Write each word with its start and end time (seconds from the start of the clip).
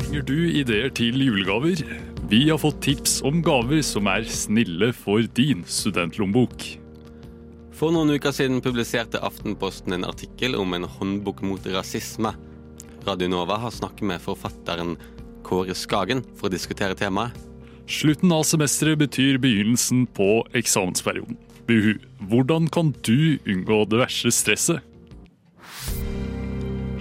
Trenger 0.00 0.24
du 0.26 0.38
ideer 0.50 0.88
til 0.90 1.20
julegaver? 1.22 1.82
Vi 2.30 2.40
har 2.48 2.58
fått 2.58 2.80
tips 2.82 3.20
om 3.26 3.38
gaver 3.46 3.84
som 3.86 4.08
er 4.10 4.26
snille 4.26 4.88
for 4.96 5.22
din 5.38 5.62
studentlommebok. 5.62 6.64
For 7.78 7.94
noen 7.94 8.10
uker 8.16 8.34
siden 8.34 8.58
publiserte 8.64 9.22
Aftenposten 9.22 9.94
en 9.94 10.08
artikkel 10.08 10.58
om 10.58 10.74
en 10.74 10.88
håndbok 10.90 11.44
mot 11.46 11.68
rasisme. 11.70 12.34
Radio 13.06 13.30
Nova 13.30 13.60
har 13.62 13.70
snakket 13.76 14.08
med 14.10 14.24
forfatteren 14.24 14.96
Kåre 15.46 15.78
Skagen 15.78 16.24
for 16.34 16.50
å 16.50 16.52
diskutere 16.56 16.98
temaet. 16.98 17.30
Slutten 17.90 18.34
av 18.34 18.42
semesteret 18.46 18.98
betyr 18.98 19.38
begynnelsen 19.42 20.04
på 20.18 20.42
eksamensperioden. 20.58 21.38
Buhu, 21.70 22.00
hvordan 22.26 22.66
kan 22.66 22.88
du 23.06 23.38
unngå 23.46 23.84
det 23.86 24.00
verste 24.00 24.32
stresset? 24.34 24.80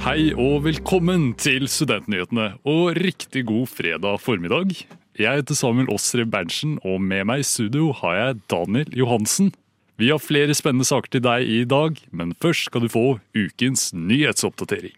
Hei 0.03 0.29
og 0.37 0.67
velkommen 0.67 1.31
til 1.41 1.65
Studentnyhetene, 1.65 2.51
og 2.69 2.99
riktig 3.01 3.47
god 3.49 3.65
fredag 3.71 4.19
formiddag. 4.21 4.75
Jeg 5.17 5.41
heter 5.41 5.57
Samuel 5.57 5.89
Åsrev 5.89 6.29
Berntsen, 6.29 6.77
og 6.85 7.01
med 7.01 7.25
meg 7.31 7.41
i 7.41 7.49
studio 7.49 7.89
har 7.97 8.19
jeg 8.19 8.37
Daniel 8.53 8.93
Johansen. 9.01 9.49
Vi 9.97 10.13
har 10.13 10.21
flere 10.21 10.53
spennende 10.53 10.85
saker 10.85 11.17
til 11.17 11.25
deg 11.25 11.49
i 11.49 11.63
dag, 11.65 11.97
men 12.13 12.37
først 12.37 12.69
skal 12.69 12.85
du 12.85 12.93
få 12.93 13.07
ukens 13.33 13.89
nyhetsoppdatering. 13.97 14.93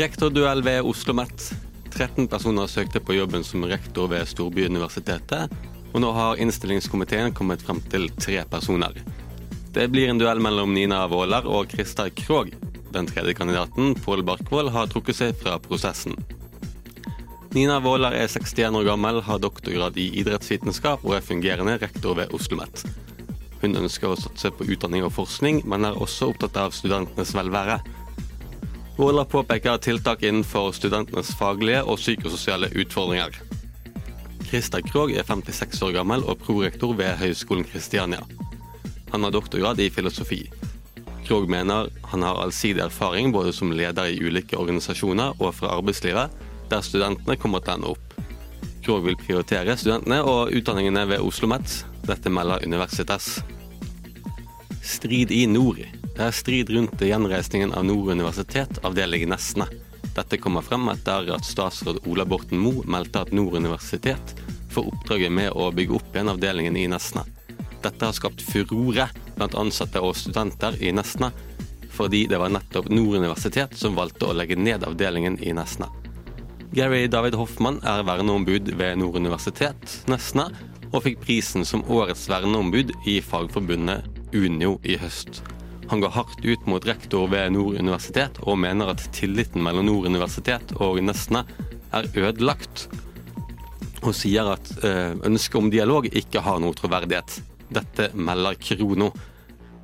Rektorduell 0.00 0.62
ved 0.62 0.80
Oslo 0.80 0.90
OsloMet. 0.90 1.42
13 1.92 2.28
personer 2.28 2.66
søkte 2.66 3.00
på 3.04 3.12
jobben 3.18 3.42
som 3.44 3.66
rektor 3.68 4.08
ved 4.08 4.24
Storbyuniversitetet, 4.30 5.52
og 5.92 6.00
nå 6.00 6.12
har 6.16 6.40
innstillingskomiteen 6.40 7.34
kommet 7.36 7.60
frem 7.66 7.82
til 7.92 8.06
tre 8.16 8.38
personer. 8.48 8.96
Det 9.74 9.84
blir 9.92 10.08
en 10.08 10.22
duell 10.22 10.40
mellom 10.40 10.72
Nina 10.72 11.02
Våler 11.10 11.44
og 11.44 11.68
Christer 11.74 12.08
Krogh. 12.16 12.56
Den 12.94 13.10
tredje 13.10 13.36
kandidaten, 13.36 13.92
Pål 14.00 14.24
Barkvold, 14.24 14.72
har 14.72 14.88
trukket 14.88 15.20
seg 15.20 15.36
fra 15.42 15.58
prosessen. 15.60 16.16
Nina 17.52 17.76
Våler 17.84 18.16
er 18.22 18.32
61 18.32 18.80
år 18.80 18.88
gammel, 18.88 19.20
har 19.28 19.44
doktorgrad 19.44 20.00
i 20.00 20.08
idrettsvitenskap 20.22 21.04
og 21.04 21.18
er 21.18 21.28
fungerende 21.28 21.76
rektor 21.82 22.16
ved 22.16 22.32
Oslo 22.32 22.62
OsloMet. 22.62 22.86
Hun 23.60 23.76
ønsker 23.76 24.08
å 24.08 24.16
satse 24.16 24.48
på 24.56 24.64
utdanning 24.72 25.04
og 25.04 25.12
forskning, 25.12 25.60
men 25.68 25.84
er 25.84 25.98
også 26.00 26.30
opptatt 26.32 26.56
av 26.56 26.72
studentenes 26.72 27.34
velvære. 27.36 27.82
Våler 29.00 29.24
påpeker 29.24 29.76
tiltak 29.76 30.22
innenfor 30.22 30.74
studentenes 30.76 31.30
faglige 31.38 31.78
og 31.88 31.96
psykososiale 31.96 32.68
utfordringer. 32.82 33.32
Christer 34.44 34.82
Krogh 34.84 35.14
er 35.16 35.24
56 35.24 35.80
år 35.86 35.94
gammel 35.94 36.20
og 36.28 36.42
prorektor 36.42 36.92
ved 36.98 37.16
Høgskolen 37.16 37.64
Kristiania. 37.64 38.20
Han 39.14 39.24
har 39.24 39.32
doktorgrad 39.32 39.80
i 39.80 39.86
filosofi. 39.88 40.42
Krogh 41.24 41.48
mener 41.48 41.88
han 42.12 42.26
har 42.26 42.42
allsidig 42.42 42.82
erfaring 42.84 43.32
både 43.32 43.54
som 43.56 43.72
leder 43.72 44.10
i 44.10 44.20
ulike 44.20 44.60
organisasjoner 44.60 45.40
og 45.40 45.54
fra 45.56 45.72
arbeidslivet, 45.78 46.36
der 46.68 46.84
studentene 46.84 47.38
kommer 47.40 47.64
til 47.64 47.72
å 47.72 47.78
ende 47.78 47.94
opp. 47.94 48.18
Krogh 48.84 49.06
vil 49.08 49.16
prioritere 49.22 49.78
studentene 49.80 50.20
og 50.20 50.52
utdanningene 50.52 51.06
ved 51.14 51.24
Oslo 51.24 51.48
OsloMet. 51.48 51.78
Dette 52.04 52.28
melder 52.28 52.68
Universitas. 52.68 53.38
Strid 54.84 55.32
i 55.32 55.46
nord. 55.48 55.99
Det 56.16 56.26
er 56.26 56.34
strid 56.34 56.70
rundt 56.74 57.00
gjenreisningen 57.00 57.72
av 57.72 57.84
Nord 57.86 58.10
universitet, 58.12 58.80
avdeling 58.84 59.28
Nesna. 59.30 59.66
Dette 60.14 60.38
kommer 60.42 60.64
frem 60.66 60.88
etter 60.90 61.30
at 61.34 61.46
statsråd 61.46 62.02
Ola 62.10 62.26
Borten 62.26 62.58
Moe 62.58 62.82
meldte 62.90 63.22
at 63.22 63.30
Nord 63.32 63.54
universitet 63.60 64.34
får 64.74 64.88
oppdraget 64.90 65.32
med 65.32 65.54
å 65.54 65.70
bygge 65.74 65.96
opp 65.98 66.14
igjen 66.14 66.32
avdelingen 66.32 66.76
i 66.76 66.88
Nesna. 66.90 67.24
Dette 67.80 68.04
har 68.04 68.16
skapt 68.16 68.42
furore 68.44 69.06
blant 69.36 69.54
ansatte 69.58 70.02
og 70.04 70.16
studenter 70.18 70.76
i 70.82 70.92
Nesna, 70.92 71.30
fordi 71.94 72.26
det 72.30 72.40
var 72.42 72.52
nettopp 72.52 72.90
Nord 72.92 73.20
universitet 73.22 73.76
som 73.78 73.96
valgte 73.98 74.28
å 74.28 74.34
legge 74.36 74.58
ned 74.58 74.84
avdelingen 74.86 75.38
i 75.42 75.54
Nesna. 75.56 75.88
Gary 76.74 77.06
David 77.10 77.34
Hoffmann 77.38 77.80
er 77.82 78.04
verneombud 78.06 78.74
ved 78.78 79.00
Nord 79.00 79.16
universitet 79.18 79.96
Nesna, 80.10 80.50
og 80.90 81.04
fikk 81.06 81.22
prisen 81.22 81.64
som 81.66 81.86
årets 81.90 82.26
verneombud 82.30 82.92
i 83.06 83.20
fagforbundet 83.22 84.34
Unio 84.34 84.76
i 84.82 84.98
høst. 84.98 85.42
Han 85.90 86.00
går 86.00 86.08
hardt 86.14 86.44
ut 86.44 86.66
mot 86.70 86.84
rektor 86.86 87.26
ved 87.26 87.50
Nord 87.50 87.74
universitet 87.82 88.36
og 88.46 88.60
mener 88.62 88.92
at 88.92 89.02
tilliten 89.10 89.64
mellom 89.66 89.88
Nord 89.88 90.04
universitet 90.06 90.70
og 90.78 91.00
Nesna 91.02 91.42
er 91.90 92.06
ødelagt, 92.14 92.84
og 94.06 94.14
sier 94.14 94.52
at 94.52 94.70
eh, 94.86 95.16
ønsket 95.26 95.58
om 95.58 95.70
dialog 95.72 96.06
ikke 96.06 96.44
har 96.46 96.60
noe 96.62 96.76
troverdighet. 96.78 97.40
Dette 97.74 98.06
melder 98.14 98.54
Krono. 98.62 99.08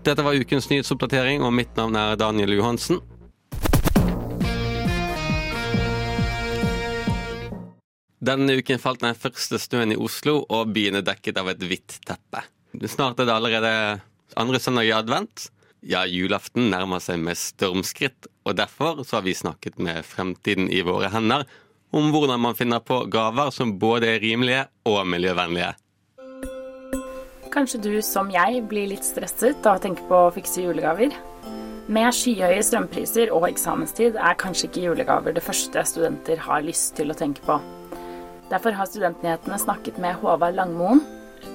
Dette 0.06 0.22
var 0.22 0.38
ukens 0.38 0.70
nyhetsoppdatering, 0.70 1.42
og 1.42 1.50
mitt 1.58 1.74
navn 1.74 1.98
er 1.98 2.14
Daniel 2.22 2.54
Johansen. 2.54 3.02
Denne 8.22 8.60
uken 8.62 8.78
falt 8.78 9.02
den 9.02 9.18
første 9.18 9.58
snøen 9.58 9.90
i 9.90 9.98
Oslo, 9.98 10.38
og 10.46 10.70
byen 10.70 11.02
er 11.02 11.04
dekket 11.10 11.42
av 11.42 11.50
et 11.50 11.66
hvitt 11.66 11.98
teppe. 12.06 12.46
Snart 12.86 13.18
er 13.18 13.26
det 13.26 13.34
allerede 13.34 13.74
andre 14.38 14.62
søndag 14.62 14.86
i 14.86 14.94
advent. 14.94 15.48
Ja, 15.86 16.00
julaften 16.10 16.72
nærmer 16.72 16.98
seg 16.98 17.20
med 17.22 17.38
stormskritt, 17.38 18.26
og 18.42 18.56
derfor 18.58 19.04
så 19.06 19.20
har 19.20 19.26
vi 19.26 19.36
snakket 19.38 19.76
med 19.78 20.02
Fremtiden 20.02 20.66
i 20.66 20.80
våre 20.82 21.12
hender 21.12 21.44
om 21.94 22.08
hvordan 22.10 22.42
man 22.42 22.56
finner 22.58 22.82
på 22.82 23.04
gaver 23.12 23.52
som 23.54 23.76
både 23.78 24.08
er 24.16 24.18
rimelige 24.24 24.64
og 24.90 25.04
miljøvennlige. 25.06 25.76
Kanskje 27.54 27.78
du, 27.84 27.92
som 28.02 28.32
jeg, 28.34 28.64
blir 28.66 28.90
litt 28.90 29.06
stresset 29.06 29.62
av 29.62 29.78
å 29.78 29.84
tenke 29.86 30.02
på 30.10 30.24
å 30.26 30.32
fikse 30.34 30.64
julegaver? 30.64 31.14
Med 31.86 32.10
skyhøye 32.18 32.64
strømpriser 32.66 33.30
og 33.30 33.46
eksamenstid 33.46 34.18
er 34.18 34.40
kanskje 34.42 34.66
ikke 34.66 34.88
julegaver 34.88 35.36
det 35.36 35.44
første 35.46 35.86
studenter 35.86 36.42
har 36.48 36.66
lyst 36.66 36.96
til 36.98 37.14
å 37.14 37.16
tenke 37.16 37.46
på. 37.46 37.60
Derfor 38.50 38.74
har 38.74 38.90
Studentnyhetene 38.90 39.58
snakket 39.62 40.02
med 40.02 40.18
Håvard 40.18 40.58
Langmoen, 40.58 41.06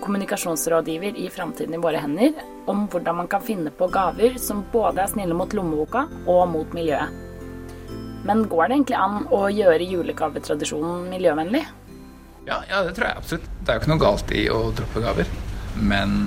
kommunikasjonsrådgiver 0.02 1.18
i 1.19 1.28
Framtiden 1.29 1.75
i 1.75 1.81
våre 1.81 2.00
hender, 2.02 2.34
om 2.72 2.85
hvordan 2.91 3.19
man 3.22 3.29
kan 3.31 3.44
finne 3.44 3.74
på 3.75 3.90
gaver 3.91 4.38
som 4.41 4.63
både 4.72 5.03
er 5.03 5.12
snille 5.12 5.35
mot 5.38 5.53
lommeboka 5.53 6.06
og 6.29 6.47
mot 6.53 6.74
miljøet. 6.78 7.12
Men 8.25 8.46
går 8.50 8.68
det 8.68 8.75
egentlig 8.78 9.00
an 9.02 9.24
å 9.34 9.46
gjøre 9.50 9.88
julegavetradisjonen 9.90 11.07
miljøvennlig? 11.09 11.63
Ja, 12.46 12.59
ja, 12.69 12.84
det 12.85 12.94
tror 12.97 13.07
jeg 13.07 13.22
absolutt. 13.22 13.47
Det 13.62 13.69
er 13.69 13.78
jo 13.78 13.84
ikke 13.84 13.94
noe 13.94 14.03
galt 14.03 14.35
i 14.38 14.44
å 14.53 14.59
droppe 14.78 15.02
gaver. 15.03 15.31
Men 15.78 16.19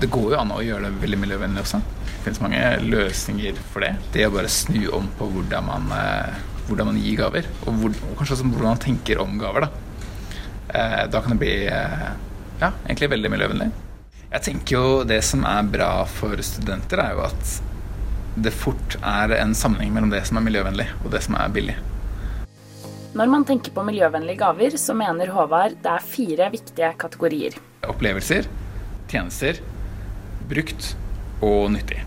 det 0.00 0.08
går 0.12 0.32
jo 0.32 0.40
an 0.40 0.54
å 0.54 0.62
gjøre 0.64 0.88
det 0.88 1.02
veldig 1.04 1.20
miljøvennlig 1.26 1.64
også. 1.64 1.82
Det 2.06 2.22
finnes 2.24 2.42
mange 2.44 2.64
løsninger 2.86 3.60
for 3.72 3.84
det. 3.84 3.92
Det 4.14 4.26
å 4.28 4.32
bare 4.34 4.52
snu 4.52 4.86
om 4.96 5.08
på 5.18 5.28
hvordan 5.32 5.68
man 5.68 5.92
eh, 5.96 6.40
hvordan 6.68 6.92
man 6.92 7.00
gir 7.02 7.18
gaver, 7.20 7.48
og, 7.66 7.78
hvor, 7.80 7.94
og 8.08 8.18
kanskje 8.18 8.36
også 8.36 8.50
hvordan 8.50 8.70
man 8.70 8.82
tenker 8.82 9.22
om 9.22 9.38
gaver. 9.40 9.66
Da, 9.66 9.70
eh, 10.72 11.00
da 11.12 11.22
kan 11.22 11.34
det 11.34 11.40
bli 11.42 11.54
eh, 11.66 12.10
ja, 12.62 12.70
egentlig 12.86 13.10
veldig 13.12 13.32
miljøvennlig. 13.32 13.70
Jeg 14.32 14.44
tenker 14.46 14.76
jo 14.78 14.90
det 15.04 15.20
som 15.26 15.44
er 15.48 15.66
bra 15.68 15.92
for 16.08 16.40
studenter, 16.46 17.02
er 17.02 17.16
jo 17.16 17.24
at 17.26 17.56
det 18.42 18.52
fort 18.56 18.96
er 19.04 19.34
en 19.36 19.52
sammenheng 19.56 19.92
mellom 19.92 20.12
det 20.12 20.22
som 20.28 20.38
er 20.40 20.46
miljøvennlig, 20.46 20.86
og 21.02 21.10
det 21.12 21.20
som 21.26 21.36
er 21.36 21.52
billig. 21.52 21.74
Når 23.12 23.28
man 23.28 23.44
tenker 23.44 23.74
på 23.76 23.84
miljøvennlige 23.84 24.40
gaver, 24.40 24.78
så 24.80 24.94
mener 24.96 25.34
Håvard 25.34 25.76
det 25.84 25.90
er 25.92 26.06
fire 26.14 26.48
viktige 26.54 26.94
kategorier. 26.96 27.58
Opplevelser, 27.84 28.48
tjenester, 29.10 29.60
brukt 30.48 30.94
og 31.44 31.68
nyttig. 31.74 32.00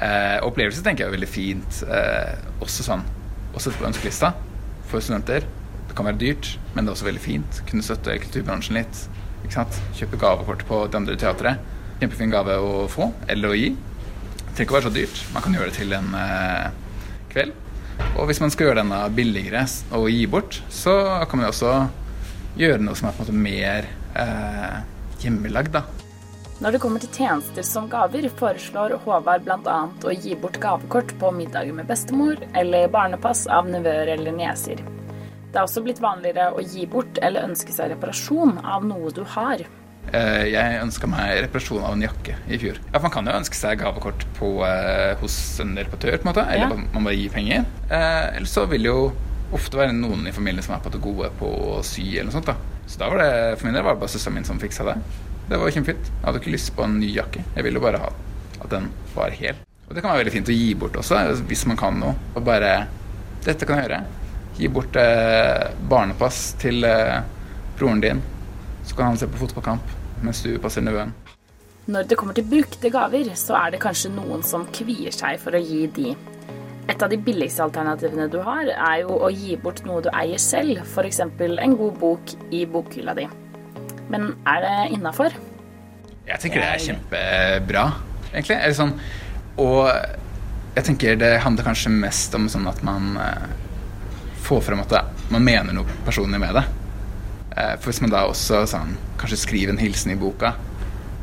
Eh, 0.00 0.38
opplevelser 0.46 0.84
tenker 0.86 1.04
jeg 1.04 1.10
er 1.10 1.16
veldig 1.18 1.28
fint. 1.28 1.82
Eh, 1.84 2.32
også 2.64 2.86
sånn 2.88 3.04
å 3.52 3.60
sette 3.60 3.76
på 3.76 3.88
ønskelista 3.90 4.32
for 4.88 5.04
studenter. 5.04 5.44
Det 5.90 5.96
kan 5.98 6.08
være 6.08 6.22
dyrt, 6.24 6.54
men 6.72 6.84
det 6.86 6.92
er 6.92 6.96
også 6.96 7.10
veldig 7.10 7.24
fint. 7.26 7.60
Kunne 7.68 7.84
støtte 7.84 8.16
kulturbransjen 8.24 8.80
litt. 8.80 9.04
Ikke 9.46 9.60
sant? 9.60 9.78
Kjøpe 9.96 10.20
gavekort 10.20 10.64
på 10.68 10.80
det 10.90 10.98
andre 10.98 11.18
teatret. 11.20 11.74
Kjempefin 12.00 12.32
gave 12.34 12.58
å 12.60 12.86
få 12.92 13.10
eller 13.32 13.52
å 13.52 13.56
gi. 13.56 13.70
Det 13.72 14.56
trenger 14.56 14.66
ikke 14.66 14.74
å 14.74 14.78
være 14.78 14.88
så 14.88 14.96
dyrt. 14.96 15.22
Man 15.34 15.44
kan 15.44 15.56
gjøre 15.56 15.70
det 15.70 15.78
til 15.78 15.94
en 15.96 16.10
eh, 16.20 16.66
kveld. 17.32 17.62
Og 18.16 18.26
hvis 18.28 18.40
man 18.42 18.52
skal 18.52 18.68
gjøre 18.68 18.82
denne 18.82 18.98
billigere 19.16 19.62
og 19.96 20.10
gi 20.12 20.26
bort, 20.28 20.60
så 20.72 20.96
kan 21.28 21.40
man 21.40 21.48
også 21.48 21.72
gjøre 22.60 22.82
noe 22.84 22.96
som 22.96 23.08
er 23.08 23.16
på 23.16 23.24
en 23.24 23.26
måte 23.26 23.44
mer 23.46 23.88
eh, 24.16 24.82
hjemmelagd, 25.22 25.76
da. 25.76 25.84
Når 26.56 26.72
det 26.72 26.80
kommer 26.80 27.02
til 27.04 27.12
tjenester 27.12 27.64
som 27.68 27.88
gaver, 27.92 28.30
foreslår 28.38 28.94
Håvard 29.04 29.44
bl.a. 29.44 29.80
å 29.92 30.12
gi 30.14 30.36
bort 30.40 30.56
gavekort 30.62 31.12
på 31.20 31.32
middager 31.36 31.76
med 31.76 31.88
bestemor, 31.88 32.40
eller 32.56 32.88
barnepass 32.92 33.44
av 33.52 33.68
nevøer 33.68 34.14
eller 34.14 34.32
nieser. 34.32 34.80
Det 35.56 35.62
er 35.62 35.70
også 35.70 35.80
blitt 35.86 36.00
vanligere 36.04 36.50
å 36.52 36.60
gi 36.60 36.82
bort 36.92 37.16
eller 37.24 37.46
ønske 37.48 37.72
seg 37.72 37.88
reparasjon 37.94 38.58
av 38.60 38.82
noe 38.84 39.08
du 39.16 39.22
har. 39.24 39.62
Eh, 40.12 40.42
jeg 40.52 40.80
ønska 40.82 41.08
meg 41.08 41.38
reparasjon 41.46 41.80
av 41.80 41.94
en 41.96 42.02
jakke 42.04 42.34
i 42.52 42.58
fjor. 42.60 42.76
Ja, 42.92 43.00
Man 43.00 43.10
kan 43.14 43.24
jo 43.24 43.32
ønske 43.32 43.56
seg 43.56 43.78
gavekort 43.80 44.26
på, 44.36 44.50
eh, 44.68 45.14
hos 45.22 45.38
en 45.64 45.72
reparatør, 45.80 46.18
på 46.20 46.28
en 46.28 46.34
måte. 46.34 46.44
Eller 46.44 46.68
Ja. 46.68 46.82
man 46.92 47.04
bare 47.08 47.16
gir 47.16 47.30
penger. 47.32 47.64
Eh, 47.90 48.36
eller 48.36 48.44
så 48.46 48.66
vil 48.68 48.82
det 48.82 48.90
jo 48.92 49.12
ofte 49.50 49.78
være 49.80 49.94
noen 49.96 50.26
i 50.28 50.30
familien 50.30 50.62
som 50.62 50.74
er 50.74 50.80
på 50.84 50.92
det 50.92 51.00
gode 51.00 51.30
på 51.40 51.48
å 51.48 51.82
sy 51.82 52.18
eller 52.18 52.24
noe 52.24 52.32
sånt. 52.32 52.44
da. 52.52 52.56
Så 52.86 52.98
da 52.98 53.08
var 53.08 53.16
det, 53.16 53.58
for 53.58 53.64
min 53.66 53.74
del 53.74 53.82
var 53.82 53.94
det 53.94 54.00
bare 54.00 54.08
søsteren 54.10 54.34
min 54.34 54.44
som 54.44 54.58
fiksa 54.58 54.84
det. 54.84 55.02
Det 55.48 55.58
var 55.58 55.70
kjempefint. 55.70 56.04
Jeg 56.04 56.24
hadde 56.24 56.40
ikke 56.42 56.52
lyst 56.52 56.76
på 56.76 56.84
en 56.84 57.00
ny 57.00 57.14
jakke. 57.14 57.42
Jeg 57.56 57.64
ville 57.64 57.80
bare 57.80 57.98
ha 57.98 58.10
at 58.60 58.68
den 58.68 58.90
var 59.14 59.30
hel. 59.30 59.54
Og 59.88 59.94
det 59.94 60.02
kan 60.02 60.10
være 60.12 60.24
veldig 60.26 60.32
fint 60.32 60.48
å 60.48 60.52
gi 60.52 60.74
bort 60.74 60.92
også, 60.92 61.34
hvis 61.48 61.64
man 61.66 61.76
kan 61.78 61.98
noe. 61.98 62.14
Og 62.36 62.44
bare 62.44 62.86
Dette 63.42 63.64
kan 63.64 63.78
jeg 63.78 63.88
gjøre. 63.88 64.04
Gi 64.56 64.68
bort 64.72 64.96
eh, 64.96 65.68
barnepass 65.90 66.54
til 66.60 66.84
eh, 66.88 67.20
broren 67.76 68.00
din, 68.00 68.22
så 68.88 68.96
kan 68.96 69.12
han 69.12 69.18
se 69.20 69.28
på 69.28 69.40
fotballkamp 69.42 69.94
mens 70.24 70.40
du 70.46 70.54
passer 70.62 70.84
nevøen. 70.84 71.12
Når 71.92 72.06
det 72.10 72.16
kommer 72.18 72.34
til 72.34 72.46
brukte 72.48 72.90
gaver, 72.90 73.28
så 73.38 73.54
er 73.60 73.74
det 73.74 73.82
kanskje 73.82 74.14
noen 74.14 74.40
som 74.42 74.64
kvier 74.74 75.12
seg 75.14 75.36
for 75.42 75.54
å 75.54 75.60
gi 75.60 75.84
de. 75.94 76.14
Et 76.88 77.02
av 77.02 77.10
de 77.10 77.18
billigste 77.20 77.62
alternativene 77.62 78.30
du 78.32 78.38
har, 78.46 78.70
er 78.72 79.02
jo 79.04 79.18
å 79.26 79.28
gi 79.30 79.58
bort 79.60 79.84
noe 79.86 80.00
du 80.02 80.08
eier 80.14 80.40
selv, 80.40 80.80
f.eks. 80.86 81.20
en 81.20 81.76
god 81.78 82.00
bok 82.00 82.32
i 82.54 82.64
bokhylla 82.66 83.14
di. 83.18 83.26
Men 84.10 84.32
er 84.48 84.64
det 84.64 84.74
innafor? 84.96 85.36
Jeg 86.26 86.42
tenker 86.42 86.62
det 86.62 86.70
er 86.72 86.84
kjempebra, 86.88 87.84
egentlig. 88.32 88.56
Eller 88.56 88.78
sånn, 88.78 88.96
og 89.62 89.90
jeg 90.78 90.88
tenker 90.88 91.20
det 91.20 91.32
handler 91.44 91.68
kanskje 91.68 91.92
mest 91.92 92.34
om 92.38 92.48
sånn 92.50 92.66
at 92.70 92.82
man 92.86 93.12
eh, 94.46 94.62
fram 94.68 94.82
at 94.84 94.94
man 95.32 95.44
mener 95.44 95.74
noe 95.76 95.98
personlig 96.06 96.40
med 96.40 96.54
det. 96.54 96.64
Eh, 97.56 97.74
for 97.80 97.90
hvis 97.90 98.02
man 98.04 98.12
da 98.14 98.26
også 98.28 98.64
sånn, 98.70 98.96
kanskje 99.20 99.42
skriver 99.42 99.74
en 99.74 99.82
hilsen 99.82 100.14
i 100.14 100.20
boka, 100.20 100.54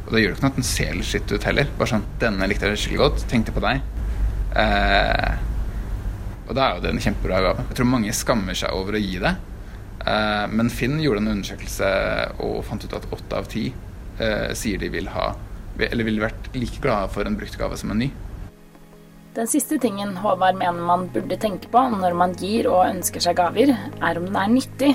og 0.04 0.12
da 0.12 0.20
gjør 0.20 0.34
det 0.34 0.38
ikke 0.38 0.46
noe 0.46 0.54
at 0.54 0.60
den 0.60 0.68
ser 0.68 0.94
litt 0.98 1.08
skitt 1.08 1.31
ut 1.31 1.48
heller. 1.48 1.70
Bare 1.78 1.94
sånn 1.94 2.06
'Denne 2.20 2.48
likte 2.52 2.68
jeg 2.68 2.81
skikkelig 2.81 3.04
godt. 3.04 3.25
Tenkte 3.31 3.56
på 3.56 3.64
deg'. 3.64 3.81
Eh, 4.60 5.34
og 6.48 6.56
da 6.58 6.66
er 6.66 6.75
jo 6.75 6.84
det 6.84 6.92
en 6.92 7.04
kjempebra 7.06 7.40
gave. 7.42 7.66
Jeg 7.70 7.80
tror 7.80 7.90
mange 7.90 8.14
skammer 8.14 8.58
seg 8.58 8.75
over 8.75 8.98
å 8.98 9.02
gi 9.02 9.16
det. 9.24 9.36
Eh, 10.06 10.46
men 10.52 10.70
Finn 10.74 11.00
gjorde 11.00 11.24
en 11.24 11.31
undersøkelse 11.38 11.90
og 12.44 12.64
fant 12.68 12.84
ut 12.84 12.98
at 12.98 13.08
åtte 13.16 13.40
av 13.40 13.48
ti 13.48 13.70
eh, 14.20 14.52
sier 14.58 14.81
de 14.81 14.90
vil 14.92 15.08
ha 15.14 15.30
Eller 15.80 16.04
ville 16.04 16.22
vært 16.22 16.52
like 16.54 16.81
glade 16.84 17.10
for 17.14 17.25
en 17.25 17.38
brukt 17.40 17.56
gave 17.58 17.78
som 17.80 17.94
en 17.94 18.04
ny. 18.04 18.12
Den 19.33 19.47
siste 19.50 19.80
tingen 19.81 20.12
Håvard 20.21 20.59
mener 20.59 20.85
man 20.85 21.07
burde 21.09 21.39
tenke 21.41 21.69
på 21.74 21.81
når 21.89 22.13
man 22.13 22.35
gir 22.38 22.68
og 22.69 22.83
ønsker 22.85 23.24
seg 23.24 23.39
gaver, 23.39 23.71
er 23.74 24.19
om 24.19 24.27
den 24.27 24.38
er 24.38 24.51
nyttig. 24.51 24.91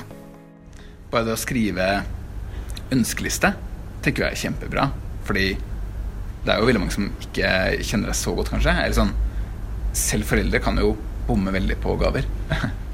Bare 1.10 1.26
det 1.26 1.34
å 1.34 1.40
skrive 1.42 1.88
ønskeliste 2.94 3.50
tenker 4.04 4.28
jeg 4.28 4.36
er 4.36 4.42
kjempebra. 4.44 4.84
Fordi 5.26 5.48
det 6.44 6.54
er 6.54 6.62
jo 6.62 6.68
veldig 6.68 6.84
mange 6.84 6.94
som 6.94 7.08
ikke 7.24 7.50
kjenner 7.82 8.12
deg 8.12 8.20
så 8.20 8.36
godt, 8.38 8.52
kanskje. 8.54 8.76
Eller 8.78 8.94
sånn, 9.00 9.10
selv 9.98 10.30
foreldre 10.30 10.62
kan 10.62 10.78
jo 10.78 10.92
bomme 11.26 11.54
veldig 11.58 11.80
på 11.82 11.98
gaver. 12.04 12.28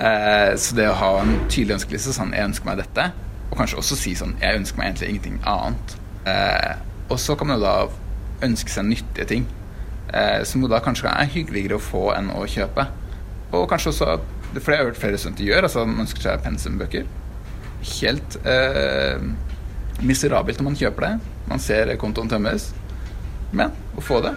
Eh, 0.00 0.54
så 0.56 0.72
det 0.78 0.86
å 0.88 0.94
ha 0.96 1.08
en 1.20 1.34
tydelig 1.52 1.74
ønskeliste, 1.74 2.14
sånn 2.16 2.30
'jeg 2.32 2.48
ønsker 2.48 2.64
meg 2.70 2.78
dette', 2.78 3.10
og 3.50 3.58
kanskje 3.58 3.76
også 3.82 3.98
si 4.00 4.14
sånn 4.16 4.32
'jeg 4.40 4.56
ønsker 4.56 4.78
meg 4.78 4.86
egentlig 4.86 5.08
ingenting 5.10 5.36
annet'. 5.44 5.92
Eh, 6.24 6.72
og 7.12 7.18
så 7.20 7.36
kan 7.36 7.50
man 7.50 7.58
jo 7.58 7.66
da 7.66 7.74
ønske 8.46 8.72
seg 8.72 8.86
nyttige 8.88 9.26
ting, 9.28 9.44
eh, 10.12 10.42
som 10.48 10.66
da 10.70 10.82
kanskje 10.84 11.10
er 11.10 11.30
hyggeligere 11.32 11.78
å 11.78 11.84
få 11.84 12.10
enn 12.16 12.32
å 12.34 12.44
kjøpe. 12.50 12.86
Og 13.56 13.66
kanskje 13.70 13.92
også, 13.94 14.18
for 14.52 14.58
det 14.58 14.66
har 14.68 14.78
jeg 14.78 14.90
hørt 14.90 15.00
flere 15.00 15.20
studenter 15.20 15.48
gjør, 15.48 15.66
altså 15.68 15.86
man 15.86 16.04
ønsker 16.04 16.26
seg 16.26 16.44
pensumbøker. 16.44 17.08
Helt 17.96 18.38
eh, 18.44 19.24
miserabelt 20.04 20.60
når 20.60 20.70
man 20.70 20.78
kjøper 20.78 21.06
det. 21.06 21.34
Man 21.50 21.62
ser 21.62 21.94
kontoen 22.00 22.30
tømmes. 22.30 22.70
Men 23.56 23.74
å 23.98 24.04
få 24.04 24.20
det 24.22 24.36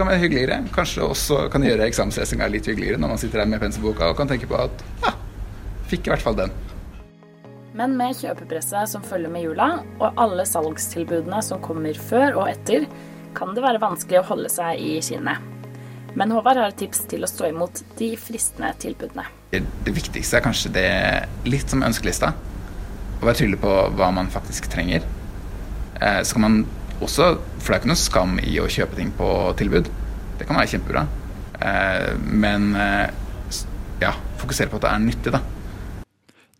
kan 0.00 0.08
være 0.08 0.22
hyggeligere. 0.22 0.62
Kanskje 0.74 1.04
også 1.04 1.44
kan 1.52 1.64
gjøre 1.64 1.86
eksamenslesinga 1.88 2.48
litt 2.52 2.68
hyggeligere 2.68 3.00
når 3.00 3.14
man 3.14 3.20
sitter 3.20 3.42
der 3.42 3.52
med 3.52 3.60
pensumboka 3.62 4.08
og 4.10 4.18
kan 4.20 4.30
tenke 4.30 4.48
på 4.48 4.56
at 4.56 4.84
ja, 5.04 5.14
fikk 5.90 6.08
i 6.08 6.14
hvert 6.14 6.24
fall 6.24 6.38
den. 6.38 6.54
Men 7.76 7.94
med 7.98 8.16
kjøpepresset 8.18 8.90
som 8.90 9.04
følger 9.06 9.30
med 9.30 9.44
jula, 9.44 9.68
og 10.00 10.18
alle 10.20 10.44
salgstilbudene 10.48 11.38
som 11.44 11.60
kommer 11.62 11.96
før 11.96 12.40
og 12.40 12.48
etter, 12.50 12.88
kan 13.36 13.54
det 13.54 13.64
være 13.64 13.80
vanskelig 13.82 14.20
å 14.20 14.28
holde 14.32 14.50
seg 14.52 14.80
i 14.82 14.98
skinnet. 15.04 15.46
Men 16.18 16.32
Håvard 16.34 16.58
har 16.58 16.72
et 16.72 16.80
tips 16.80 17.04
til 17.10 17.22
å 17.22 17.30
stå 17.30 17.50
imot 17.52 17.82
de 18.00 18.10
fristende 18.18 18.72
tilbudene. 18.82 19.28
Det, 19.52 19.62
det 19.86 19.94
viktigste 19.94 20.38
er 20.38 20.44
kanskje 20.44 20.72
det 20.74 20.90
litt 21.46 21.70
som 21.70 21.84
ønskelista. 21.86 22.32
Å 23.20 23.26
være 23.26 23.42
tydelig 23.42 23.60
på 23.62 23.74
hva 23.98 24.10
man 24.14 24.30
faktisk 24.32 24.70
trenger. 24.72 25.06
Eh, 26.00 26.20
så 26.24 26.36
kan 26.36 26.46
man 26.46 26.58
også, 27.00 27.36
for 27.60 27.70
det 27.70 27.76
er 27.76 27.82
ikke 27.82 27.92
noe 27.92 28.02
skam 28.02 28.36
i 28.42 28.58
å 28.60 28.68
kjøpe 28.70 28.98
ting 28.98 29.14
på 29.16 29.30
tilbud. 29.60 29.90
Det 30.40 30.48
kan 30.48 30.58
være 30.58 30.72
kjempebra. 30.74 31.06
Eh, 31.60 32.10
men 32.26 32.72
eh, 32.74 33.06
ja, 34.02 34.14
fokusere 34.40 34.72
på 34.72 34.80
at 34.80 34.86
det 34.86 34.92
er 34.94 35.06
nyttig, 35.06 35.34
da. 35.36 35.42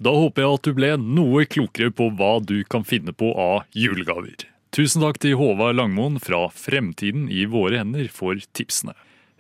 Da 0.01 0.15
håper 0.17 0.45
jeg 0.45 0.57
at 0.57 0.69
du 0.69 0.77
ble 0.77 0.95
noe 1.01 1.45
klokere 1.49 1.93
på 1.93 2.07
hva 2.17 2.39
du 2.45 2.61
kan 2.71 2.87
finne 2.89 3.13
på 3.13 3.35
av 3.37 3.67
julegaver. 3.77 4.47
Tusen 4.81 5.03
takk 5.05 5.19
til 5.21 5.35
Håvard 5.37 5.75
Langmoen 5.77 6.15
fra 6.25 6.47
Fremtiden 6.57 7.27
i 7.29 7.43
våre 7.53 7.83
hender 7.83 8.07
for 8.09 8.39
tipsene. 8.57 8.95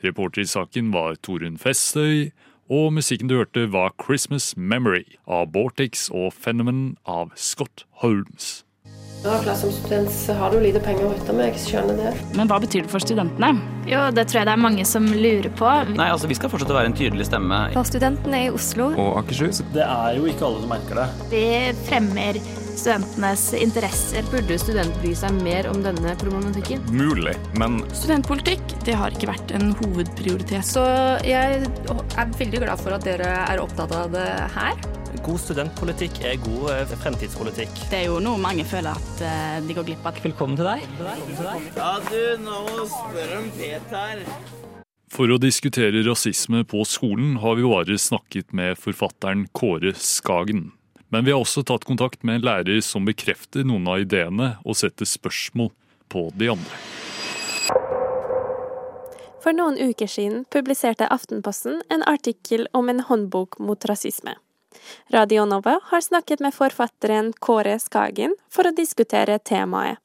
Reporter 0.04 0.42
i 0.42 0.50
saken 0.50 0.90
var 0.92 1.14
Torunn 1.24 1.56
Festøy, 1.56 2.26
og 2.68 2.90
musikken 2.92 3.30
du 3.30 3.38
hørte 3.38 3.64
var 3.72 3.94
'Christmas 3.96 4.52
Memory' 4.52 5.16
av 5.24 5.46
Bortex 5.54 6.10
og 6.10 6.34
'Phenomenon' 6.36 6.98
av 7.06 7.32
Scott 7.36 7.86
Holmes. 8.02 8.64
Ja, 9.24 9.40
klart 9.40 9.56
Som 9.56 9.72
student 9.72 10.10
så 10.10 10.32
har 10.36 10.50
du 10.52 10.60
lite 10.60 10.80
penger 10.80 11.04
å 11.08 11.14
rutte 11.14 11.32
med, 11.32 11.54
jeg 11.54 11.64
skjønner 11.64 11.96
det. 11.96 12.36
Men 12.36 12.48
hva 12.48 12.60
betyr 12.60 12.84
det 12.84 12.90
for 12.90 13.00
studentene? 13.00 13.56
Jo, 13.88 14.10
det 14.12 14.28
tror 14.28 14.40
jeg 14.40 14.46
det 14.48 14.52
er 14.52 14.64
mange 14.68 14.84
som 14.84 15.04
lurer 15.08 15.48
på. 15.56 15.72
Nei, 15.96 16.08
altså 16.08 16.28
Vi 16.28 16.36
skal 16.36 16.52
fortsette 16.52 16.72
å 16.72 16.76
være 16.76 16.92
en 16.92 16.96
tydelig 17.00 17.26
stemme. 17.32 17.72
For 17.72 17.88
studentene 17.88 18.44
i 18.44 18.50
Oslo. 18.52 18.92
Og 18.92 19.24
Akershus. 19.24 19.64
Det 19.72 19.84
er 19.88 20.16
jo 20.16 20.24
ikke 20.28 20.44
alle 20.44 20.60
som 20.60 20.68
merker 20.68 21.00
det. 21.00 21.08
Det 21.32 21.76
fremmer 21.88 22.40
studentenes 22.76 23.52
interesser. 23.58 24.24
Burde 24.30 24.58
studenter 24.60 25.02
bry 25.02 25.12
seg 25.18 25.40
mer 25.44 25.68
om 25.70 25.82
denne 25.84 26.14
problematikken? 26.20 26.82
Mulig, 26.94 27.34
men 27.60 27.80
Studentpolitikk 27.96 28.76
det 28.86 28.96
har 28.98 29.14
ikke 29.14 29.30
vært 29.30 29.52
en 29.56 29.74
hovedprioritet. 29.80 30.66
Så 30.66 30.84
jeg 31.26 31.60
er 31.66 32.32
veldig 32.38 32.64
glad 32.64 32.80
for 32.80 32.96
at 32.96 33.06
dere 33.06 33.28
er 33.46 33.62
opptatt 33.62 33.94
av 33.96 34.10
det 34.14 34.28
her. 34.54 34.80
God 35.26 35.40
studentpolitikk 35.42 36.20
er 36.24 36.38
god 36.40 36.70
eh, 36.72 36.94
fremtidspolitikk. 37.02 37.72
Det 37.90 37.98
er 37.98 38.06
jo 38.08 38.20
noe 38.22 38.40
mange 38.40 38.64
føler 38.68 38.94
at 38.94 39.22
eh, 39.26 39.58
de 39.66 39.76
går 39.76 39.88
glipp 39.90 40.06
av. 40.06 40.20
Velkommen 40.22 40.56
til 40.56 40.68
deg. 40.70 40.86
Ja, 41.76 41.92
du, 42.06 42.20
nå 42.46 42.86
spørre 42.88 43.40
om 43.42 43.50
Peter. 43.58 44.24
For 45.10 45.34
å 45.34 45.40
diskutere 45.42 46.04
rasisme 46.06 46.62
på 46.70 46.84
skolen 46.86 47.40
har 47.42 47.58
vi 47.58 47.66
bare 47.66 47.98
snakket 47.98 48.54
med 48.56 48.78
forfatteren 48.78 49.48
Kåre 49.52 49.92
Skagen. 49.98 50.70
Men 51.10 51.26
vi 51.26 51.34
har 51.34 51.42
også 51.42 51.64
tatt 51.66 51.84
kontakt 51.84 52.22
med 52.22 52.38
en 52.38 52.46
lærer 52.46 52.80
som 52.86 53.06
bekrefter 53.08 53.66
noen 53.66 53.88
av 53.90 54.02
ideene 54.04 54.52
og 54.62 54.78
setter 54.78 55.08
spørsmål 55.08 55.72
på 56.10 56.28
de 56.38 56.52
andre. 56.54 56.80
For 59.40 59.56
noen 59.56 59.78
uker 59.80 60.10
siden 60.10 60.44
publiserte 60.52 61.08
Aftenposten 61.08 61.80
en 61.90 62.04
artikkel 62.06 62.66
om 62.76 62.92
en 62.92 63.00
håndbok 63.08 63.58
mot 63.58 63.84
rasisme. 63.88 64.36
Radio 65.10 65.46
Nova 65.48 65.78
har 65.90 66.04
snakket 66.04 66.44
med 66.44 66.54
forfatteren 66.54 67.32
Kåre 67.42 67.78
Skagen 67.82 68.36
for 68.52 68.68
å 68.68 68.76
diskutere 68.76 69.38
temaet. 69.38 69.98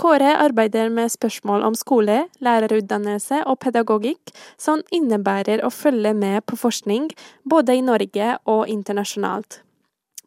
Kåre 0.00 0.32
arbeider 0.42 0.88
med 0.90 1.12
spørsmål 1.12 1.62
om 1.62 1.74
skole, 1.78 2.24
lærerutdannelse 2.42 3.44
og 3.46 3.60
pedagogikk 3.62 4.32
som 4.58 4.82
innebærer 4.90 5.62
å 5.62 5.70
følge 5.70 6.10
med 6.18 6.42
på 6.50 6.58
forskning 6.58 7.12
både 7.46 7.76
i 7.78 7.84
Norge 7.84 8.32
og 8.50 8.66
internasjonalt. 8.72 9.60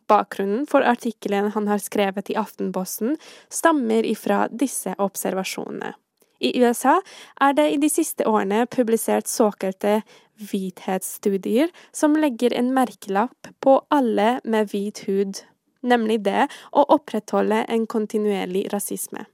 Bakgrunnen 0.07 0.65
for 0.69 0.85
artikkelen 0.87 1.51
han 1.55 1.67
har 1.67 1.81
skrevet 1.83 2.29
i 2.31 2.37
Aftenposten, 2.39 3.17
stammer 3.49 4.05
ifra 4.07 4.45
disse 4.51 4.95
observasjonene. 4.97 5.93
I 6.39 6.53
USA 6.61 6.99
er 7.41 7.53
det 7.57 7.67
i 7.73 7.77
de 7.81 7.89
siste 7.89 8.27
årene 8.29 8.65
publisert 8.69 9.27
såkalte 9.27 10.01
hvithetsstudier 10.37 11.71
som 11.91 12.15
legger 12.15 12.53
en 12.53 12.69
merkelapp 12.75 13.49
på 13.63 13.79
alle 13.89 14.37
med 14.43 14.69
hvit 14.73 15.01
hud, 15.07 15.41
nemlig 15.81 16.21
det 16.27 16.45
å 16.71 16.85
opprettholde 16.93 17.63
en 17.65 17.87
kontinuerlig 17.89 18.67
rasisme. 18.73 19.25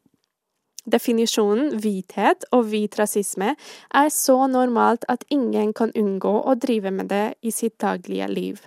Definisjonen 0.84 1.78
hvithet 1.80 2.44
og 2.52 2.68
hvit 2.72 2.98
rasisme 3.00 3.54
er 3.96 4.10
så 4.12 4.36
normalt 4.52 5.06
at 5.12 5.24
ingen 5.32 5.72
kan 5.76 5.94
unngå 5.96 6.34
å 6.44 6.56
drive 6.60 6.92
med 6.92 7.12
det 7.12 7.26
i 7.42 7.52
sitt 7.56 7.78
daglige 7.80 8.28
liv. 8.28 8.64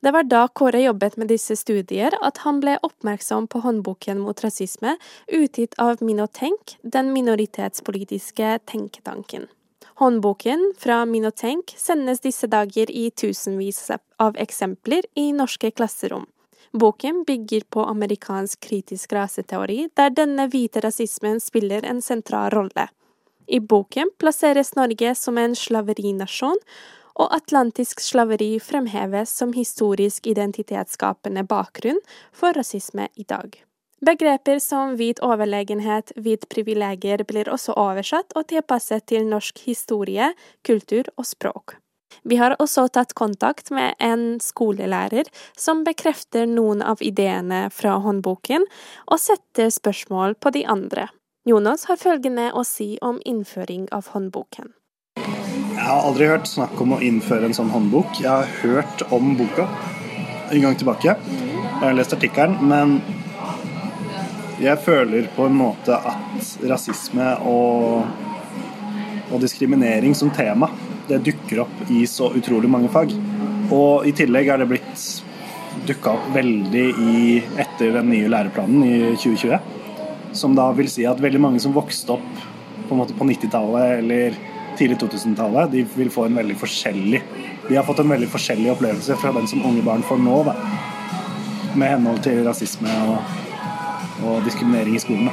Det 0.00 0.10
var 0.14 0.22
da 0.22 0.48
Kåre 0.48 0.80
jobbet 0.80 1.16
med 1.16 1.28
disse 1.28 1.56
studier 1.58 2.14
at 2.22 2.38
han 2.44 2.60
ble 2.62 2.76
oppmerksom 2.86 3.48
på 3.50 3.62
håndboken 3.64 4.20
mot 4.22 4.44
rasisme, 4.44 4.94
utgitt 5.26 5.74
av 5.82 5.98
Minotenk, 6.00 6.76
den 6.82 7.12
minoritetspolitiske 7.12 8.58
tenketanken. 8.70 9.48
Håndboken 9.98 10.74
fra 10.78 11.04
Minotenk 11.04 11.74
sendes 11.76 12.20
disse 12.22 12.46
dager 12.46 12.90
i 12.90 13.10
tusenvis 13.10 13.90
av 14.22 14.38
eksempler 14.38 15.08
i 15.18 15.32
norske 15.32 15.70
klasserom. 15.70 16.28
Boken 16.72 17.24
bygger 17.26 17.66
på 17.70 17.82
amerikansk 17.82 18.60
kritisk 18.60 19.12
raseteori, 19.12 19.88
der 19.96 20.14
denne 20.14 20.46
hvite 20.52 20.84
rasismen 20.84 21.40
spiller 21.42 21.82
en 21.82 22.02
sentral 22.02 22.52
rolle. 22.54 22.86
I 23.48 23.58
boken 23.60 24.10
plasseres 24.20 24.74
Norge 24.76 25.14
som 25.16 25.38
en 25.40 25.56
slaverinasjon, 25.56 26.60
og 27.18 27.32
atlantisk 27.34 28.00
slaveri 28.00 28.56
fremheves 28.62 29.32
som 29.34 29.52
historisk 29.52 30.26
identitetsskapende 30.30 31.44
bakgrunn 31.48 31.98
for 32.32 32.54
rasisme 32.56 33.08
i 33.14 33.26
dag. 33.26 33.58
Begreper 33.98 34.60
som 34.62 34.94
hvit 34.94 35.18
overlegenhet, 35.26 36.12
hvit 36.14 36.46
privilegier 36.52 37.24
blir 37.26 37.50
også 37.50 37.74
oversatt 37.74 38.36
og 38.38 38.46
tilpasset 38.52 39.08
til 39.10 39.26
norsk 39.26 39.58
historie, 39.66 40.30
kultur 40.62 41.10
og 41.16 41.26
språk. 41.26 41.74
Vi 42.22 42.38
har 42.38 42.54
også 42.62 42.86
tatt 42.94 43.14
kontakt 43.18 43.70
med 43.74 43.98
en 43.98 44.38
skolelærer 44.42 45.28
som 45.58 45.82
bekrefter 45.84 46.46
noen 46.46 46.82
av 46.82 47.02
ideene 47.02 47.66
fra 47.74 47.98
håndboken, 48.04 48.64
og 49.10 49.20
setter 49.20 49.70
spørsmål 49.74 50.38
på 50.38 50.54
de 50.54 50.64
andre. 50.66 51.08
Jonas 51.48 51.86
har 51.90 52.00
følgende 52.00 52.50
å 52.52 52.64
si 52.66 52.96
om 53.02 53.20
innføring 53.24 53.88
av 53.92 54.12
håndboken. 54.14 54.77
Jeg 55.78 55.86
har 55.86 56.08
aldri 56.08 56.26
hørt 56.26 56.48
snakk 56.50 56.80
om 56.82 56.96
å 56.96 56.98
innføre 57.06 57.46
en 57.46 57.54
sånn 57.54 57.68
håndbok. 57.70 58.16
Jeg 58.18 58.26
har 58.26 58.48
hørt 58.64 59.02
om 59.14 59.36
boka 59.38 59.68
en 60.50 60.64
gang 60.64 60.74
tilbake. 60.74 61.12
Jeg 61.14 61.78
har 61.78 61.94
lest 61.94 62.14
artikkelen, 62.16 62.56
men 62.66 62.96
jeg 64.58 64.74
føler 64.82 65.28
på 65.36 65.46
en 65.46 65.54
måte 65.54 65.94
at 65.94 66.48
rasisme 66.66 67.28
og, 67.46 68.08
og 69.30 69.38
diskriminering 69.44 70.18
som 70.18 70.34
tema 70.34 70.66
det 71.06 71.22
dukker 71.30 71.62
opp 71.62 71.94
i 71.94 72.02
så 72.10 72.32
utrolig 72.34 72.72
mange 72.74 72.90
fag. 72.90 73.14
Og 73.70 74.10
i 74.10 74.16
tillegg 74.18 74.50
er 74.50 74.58
det 74.64 74.68
blitt 74.74 75.06
dukka 75.86 76.16
opp 76.18 76.28
veldig 76.34 76.86
i, 77.06 77.38
etter 77.54 77.94
den 78.00 78.10
nye 78.16 78.34
læreplanen 78.34 78.82
i 78.82 78.98
2020. 79.14 80.34
Som 80.42 80.58
da 80.58 80.72
vil 80.74 80.90
si 80.90 81.06
at 81.06 81.22
veldig 81.22 81.46
mange 81.46 81.62
som 81.62 81.78
vokste 81.78 82.18
opp 82.18 82.46
på, 82.90 82.98
på 82.98 83.30
90-tallet 83.30 84.00
eller 84.02 84.42
tidlig 84.78 84.98
2000-tallet, 85.02 85.72
de 85.72 85.82
vil 85.98 86.10
få 86.10 86.28
en 86.28 86.38
veldig 86.38 86.56
forskjellig 86.58 87.22
De 87.68 87.76
har 87.76 87.84
fått 87.84 88.00
en 88.04 88.14
veldig 88.14 88.30
forskjellig 88.32 88.70
opplevelse 88.72 89.16
fra 89.20 89.34
den 89.36 89.48
som 89.50 89.64
unge 89.66 89.82
barn 89.84 90.04
får 90.06 90.22
nå, 90.22 90.38
da. 90.46 90.54
Med 91.76 91.96
henhold 91.96 92.22
til 92.24 92.40
rasisme 92.46 92.94
og, 93.10 93.36
og 94.24 94.44
diskriminering 94.46 94.96
i 94.96 95.02
skolen. 95.02 95.30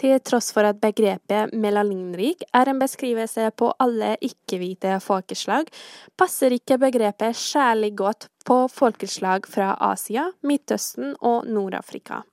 Til 0.00 0.18
tross 0.26 0.50
for 0.52 0.66
at 0.66 0.80
begrepet 0.82 1.54
melaninrik 1.54 2.42
er 2.52 2.68
en 2.70 2.80
beskrivelse 2.82 3.48
på 3.58 3.70
alle 3.80 4.14
ikke-hvite 4.26 4.98
folkeslag, 5.00 5.70
passer 6.18 6.54
ikke 6.54 6.80
begrepet 6.82 7.38
særlig 7.38 7.94
godt 7.98 8.28
på 8.46 8.64
folkeslag 8.68 9.48
fra 9.48 9.72
Asia, 9.92 10.28
Midtøsten 10.42 11.14
og 11.22 11.48
Nord-Afrika. 11.48 12.24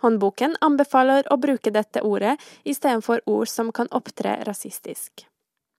Håndboken 0.00 0.56
anbefaler 0.64 1.28
å 1.28 1.36
bruke 1.40 1.72
dette 1.74 2.00
ordet 2.00 2.38
istedenfor 2.64 3.20
ord 3.28 3.52
som 3.52 3.68
kan 3.72 3.90
opptre 3.92 4.38
rasistisk. 4.48 5.29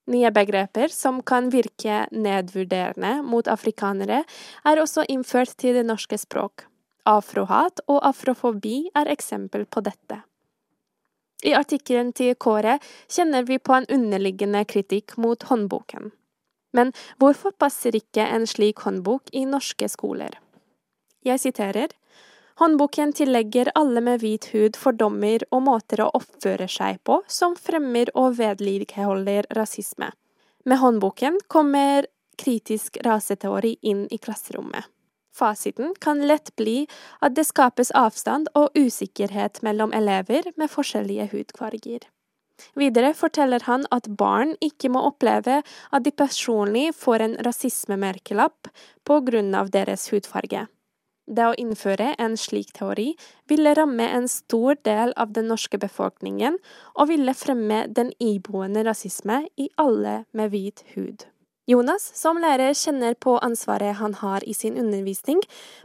Nye 0.09 0.31
begreper 0.33 0.89
som 0.89 1.21
kan 1.21 1.51
virke 1.53 2.07
nedvurderende 2.11 3.21
mot 3.23 3.47
afrikanere, 3.47 4.23
er 4.65 4.81
også 4.81 5.05
innført 5.09 5.53
til 5.61 5.77
det 5.77 5.85
norske 5.85 6.17
språk. 6.17 6.65
Afrohat 7.05 7.81
og 7.87 8.01
afrofobi 8.05 8.89
er 8.97 9.09
eksempel 9.09 9.65
på 9.65 9.83
dette. 9.85 10.21
I 11.41 11.53
artikkelen 11.57 12.11
til 12.13 12.35
Kåre 12.35 12.77
kjenner 13.09 13.45
vi 13.47 13.57
på 13.57 13.73
en 13.73 13.87
underliggende 13.89 14.61
kritikk 14.69 15.17
mot 15.17 15.43
håndboken. 15.49 16.11
Men 16.73 16.93
hvorfor 17.17 17.55
passer 17.57 17.95
ikke 17.97 18.25
en 18.25 18.45
slik 18.47 18.85
håndbok 18.85 19.33
i 19.33 19.45
norske 19.49 19.89
skoler? 19.89 20.37
Jeg 21.25 21.41
siterer 21.41 21.93
Håndboken 22.61 23.13
tillegger 23.13 23.71
alle 23.75 24.01
med 24.01 24.19
hvit 24.21 24.45
hud 24.53 24.75
fordommer 24.77 25.41
og 25.49 25.63
måter 25.65 26.03
å 26.03 26.11
oppføre 26.13 26.67
seg 26.69 26.99
på 27.09 27.15
som 27.25 27.55
fremmer 27.57 28.11
og 28.13 28.35
vedlikeholder 28.37 29.47
rasisme. 29.57 30.11
Med 30.69 30.77
håndboken 30.77 31.39
kommer 31.49 32.05
kritisk 32.37 32.99
raseteori 33.01 33.71
inn 33.81 34.03
i 34.13 34.19
klasserommet. 34.21 34.85
Fasiten 35.33 35.95
kan 36.05 36.21
lett 36.29 36.51
bli 36.55 36.83
at 37.25 37.33
det 37.33 37.47
skapes 37.49 37.89
avstand 37.97 38.51
og 38.53 38.77
usikkerhet 38.77 39.63
mellom 39.65 39.95
elever 39.97 40.51
med 40.53 40.69
forskjellige 40.69 41.31
hudfarger. 41.31 42.05
Videre 42.77 43.15
forteller 43.17 43.65
han 43.65 43.87
at 43.89 44.11
barn 44.21 44.53
ikke 44.61 44.93
må 44.93 45.01
oppleve 45.09 45.63
at 45.65 46.05
de 46.05 46.13
personlig 46.13 46.91
får 46.93 47.25
en 47.25 47.35
rasismemerkelapp 47.49 48.69
på 49.01 49.19
grunn 49.31 49.49
av 49.57 49.73
deres 49.73 50.11
hudfarge. 50.13 50.67
Det 51.27 51.47
å 51.47 51.57
innføre 51.59 52.13
en 52.19 52.37
slik 52.39 52.71
teori 52.75 53.11
ville 53.47 53.75
ramme 53.77 54.07
en 54.09 54.27
stor 54.31 54.79
del 54.83 55.13
av 55.15 55.33
den 55.35 55.47
norske 55.51 55.77
befolkningen, 55.79 56.57
og 56.97 57.11
ville 57.11 57.35
fremme 57.37 57.85
den 57.87 58.11
iboende 58.19 58.83
rasisme 58.87 59.43
i 59.57 59.69
alle 59.77 60.23
med 60.33 60.51
hvit 60.51 60.83
hud. 60.95 61.27
Jonas 61.69 62.03
som 62.17 62.39
lærer 62.41 62.73
kjenner 62.75 63.13
på 63.21 63.35
ansvaret 63.45 63.95
han 63.99 64.15
har 64.19 64.43
i 64.49 64.53
sin 64.57 64.79
undervisning, 64.81 65.39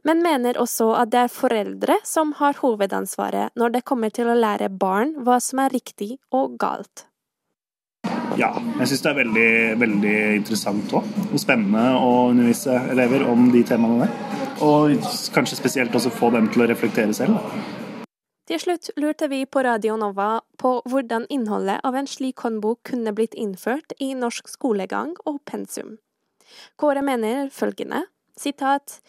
men 0.09 0.23
mener 0.25 0.59
også 0.59 0.89
at 0.97 1.13
det 1.13 1.27
er 1.27 1.35
foreldre 1.35 1.99
som 2.03 2.33
har 2.41 2.57
hovedansvaret 2.63 3.53
når 3.61 3.77
det 3.77 3.85
kommer 3.87 4.11
til 4.11 4.33
å 4.33 4.39
lære 4.39 4.73
barn 4.73 5.13
hva 5.27 5.37
som 5.45 5.61
er 5.63 5.77
riktig 5.77 6.17
og 6.35 6.57
galt. 6.59 7.05
Ja, 8.37 8.51
jeg 8.81 8.89
syns 8.91 9.05
det 9.05 9.13
er 9.13 9.21
veldig, 9.21 9.53
veldig 9.81 10.17
interessant 10.41 10.91
også, 10.93 11.29
Og 11.33 11.41
spennende 11.41 11.85
å 11.97 12.11
undervise 12.33 12.75
elever 12.93 13.25
om 13.29 13.49
de 13.53 13.63
temaene 13.67 14.09
der. 14.09 14.36
Og 14.65 14.97
kanskje 15.35 15.59
spesielt 15.59 15.95
også 15.95 16.13
få 16.15 16.31
dem 16.35 16.49
til 16.53 16.65
å 16.65 16.71
reflektere 16.71 17.15
selv. 17.17 17.37
Til 18.47 18.61
slutt 18.63 18.93
lurte 18.97 19.27
vi 19.29 19.43
på 19.45 19.63
Radio 19.67 19.97
Nova 19.99 20.41
på 20.61 20.79
hvordan 20.87 21.27
innholdet 21.35 21.81
av 21.85 21.97
en 21.99 22.07
slik 22.07 22.45
håndbok 22.47 22.85
kunne 22.93 23.13
blitt 23.13 23.35
innført 23.35 23.93
i 23.99 24.13
norsk 24.15 24.49
skolegang 24.49 25.17
og 25.27 25.41
pensum. 25.51 25.97
Kåre 26.79 27.03
mener 27.03 27.51
følgende, 27.51 28.05
sitat, 28.39 29.01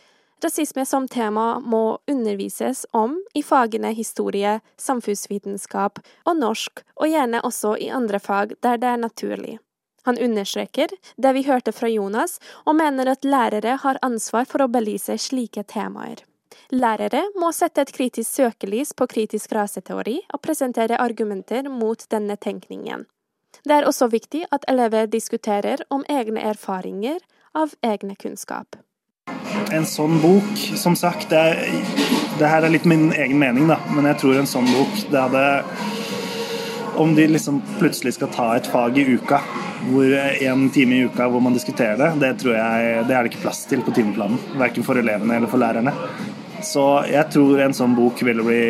Rasisme 0.44 0.86
som 0.86 1.08
tema 1.08 1.60
må 1.60 1.98
undervises 2.08 2.86
om 2.94 3.16
i 3.34 3.42
fagene 3.42 3.90
historie, 3.98 4.60
samfunnsvitenskap 4.78 5.98
og 6.30 6.38
norsk, 6.38 6.84
og 7.02 7.10
gjerne 7.10 7.42
også 7.42 7.74
i 7.82 7.88
andre 7.90 8.20
fag 8.22 8.54
der 8.62 8.78
det 8.78 8.92
er 8.92 9.02
naturlig. 9.02 9.56
Han 10.08 10.18
understreker 10.18 10.94
det 11.18 11.34
vi 11.36 11.44
hørte 11.44 11.74
fra 11.76 11.90
Jonas, 11.92 12.38
og 12.66 12.80
mener 12.80 13.12
at 13.12 13.28
lærere 13.28 13.76
har 13.84 14.00
ansvar 14.02 14.48
for 14.48 14.64
å 14.64 14.72
belyse 14.72 15.18
slike 15.20 15.66
temaer. 15.68 16.24
Lærere 16.72 17.26
må 17.40 17.52
sette 17.56 17.84
et 17.84 17.92
kritisk 17.96 18.40
søkelys 18.40 18.94
på 18.96 19.08
kritisk 19.12 19.52
raseteori 19.56 20.18
og 20.34 20.42
presentere 20.44 21.00
argumenter 21.00 21.68
mot 21.72 22.08
denne 22.12 22.36
tenkningen. 22.40 23.06
Det 23.68 23.76
er 23.76 23.88
også 23.88 24.08
viktig 24.12 24.46
at 24.52 24.66
elever 24.72 25.08
diskuterer 25.12 25.84
om 25.92 26.04
egne 26.10 26.44
erfaringer 26.44 27.20
av 27.56 27.76
egne 27.84 28.16
kunnskap. 28.16 28.80
En 29.76 29.88
sånn 29.88 30.22
bok, 30.24 30.54
som 30.80 30.96
sagt 30.96 31.34
Det, 31.34 31.42
det 32.40 32.48
her 32.48 32.64
er 32.64 32.72
litt 32.72 32.86
min 32.88 33.10
egen 33.12 33.40
mening, 33.40 33.68
da, 33.68 33.76
men 33.92 34.08
jeg 34.08 34.22
tror 34.22 34.40
en 34.40 34.48
sånn 34.48 34.70
bok 34.72 35.02
det 35.12 35.24
hadde 35.26 35.44
Om 36.96 37.16
de 37.18 37.26
liksom 37.34 37.60
plutselig 37.76 38.16
skal 38.16 38.32
ta 38.32 38.48
et 38.56 38.70
fag 38.72 38.96
i 38.98 39.04
uka, 39.18 39.42
hvor 39.88 40.14
en 40.18 40.70
time 40.74 40.98
i 40.98 41.08
uka 41.08 41.28
hvor 41.32 41.44
man 41.44 41.56
diskuterer 41.56 42.00
det, 42.00 42.12
det 42.24 42.34
tror 42.42 42.58
jeg 42.58 43.08
det 43.08 43.16
er 43.16 43.26
det 43.26 43.34
ikke 43.34 43.46
plass 43.46 43.66
til 43.70 43.84
på 43.86 43.94
timeplanen. 43.96 44.40
Verken 44.60 44.86
for 44.88 45.00
elevene 45.00 45.38
eller 45.38 45.52
for 45.52 45.62
lærerne. 45.62 45.94
Så 46.66 46.86
jeg 47.08 47.30
tror 47.34 47.62
en 47.62 47.76
sånn 47.78 47.94
bok 47.98 48.24
vil 48.26 48.42
bli 48.46 48.62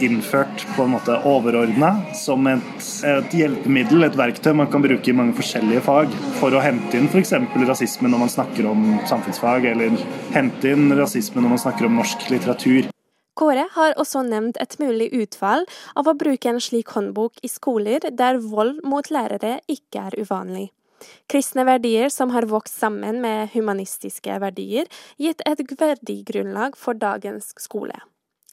innført 0.00 0.64
på 0.76 0.84
en 0.86 0.94
måte 0.94 1.16
overordna 1.28 1.90
som 2.16 2.46
et, 2.48 2.84
et, 3.04 3.34
hjelpemiddel, 3.36 4.06
et 4.06 4.16
verktøy 4.16 4.54
man 4.56 4.70
kan 4.72 4.84
bruke 4.84 5.12
i 5.12 5.16
mange 5.16 5.36
forskjellige 5.36 5.82
fag 5.84 6.14
for 6.40 6.56
å 6.56 6.62
hente 6.64 6.96
inn 6.96 7.10
f.eks. 7.10 7.34
rasisme 7.68 8.08
når 8.08 8.24
man 8.24 8.32
snakker 8.32 8.70
om 8.70 8.86
samfunnsfag, 9.10 9.68
eller 9.74 10.00
hente 10.36 10.72
inn 10.72 10.88
rasisme 10.96 11.42
når 11.42 11.56
man 11.56 11.62
snakker 11.66 11.88
om 11.88 12.00
norsk 12.00 12.30
litteratur. 12.32 12.88
Kåre 13.38 13.66
har 13.72 13.94
også 14.00 14.24
nevnt 14.26 14.58
et 14.60 14.76
mulig 14.82 15.08
utfall 15.16 15.64
av 15.96 16.10
å 16.10 16.16
bruke 16.18 16.50
en 16.50 16.60
slik 16.60 16.92
håndbok 16.96 17.40
i 17.46 17.48
skoler 17.48 18.04
der 18.10 18.40
vold 18.42 18.82
mot 18.84 19.10
lærere 19.10 19.58
ikke 19.70 20.10
er 20.10 20.18
uvanlig. 20.20 20.68
Kristne 21.30 21.64
verdier 21.64 22.10
som 22.12 22.32
har 22.34 22.48
vokst 22.50 22.76
sammen 22.76 23.22
med 23.22 23.54
humanistiske 23.54 24.36
verdier, 24.42 24.88
gitt 25.16 25.40
et 25.48 25.62
verdigrunnlag 25.80 26.76
for 26.76 26.98
dagens 26.98 27.54
skole. 27.62 27.96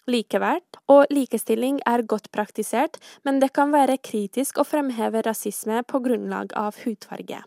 Likeverd 0.07 0.79
og 0.87 1.11
likestilling 1.11 1.81
er 1.89 2.05
godt 2.07 2.29
praktisert, 2.31 2.95
men 3.27 3.41
det 3.43 3.51
kan 3.57 3.73
være 3.75 3.99
kritisk 3.99 4.61
å 4.61 4.67
fremheve 4.67 5.25
rasisme 5.27 5.81
på 5.83 5.99
grunnlag 6.05 6.55
av 6.55 6.79
hudfarge. 6.85 7.41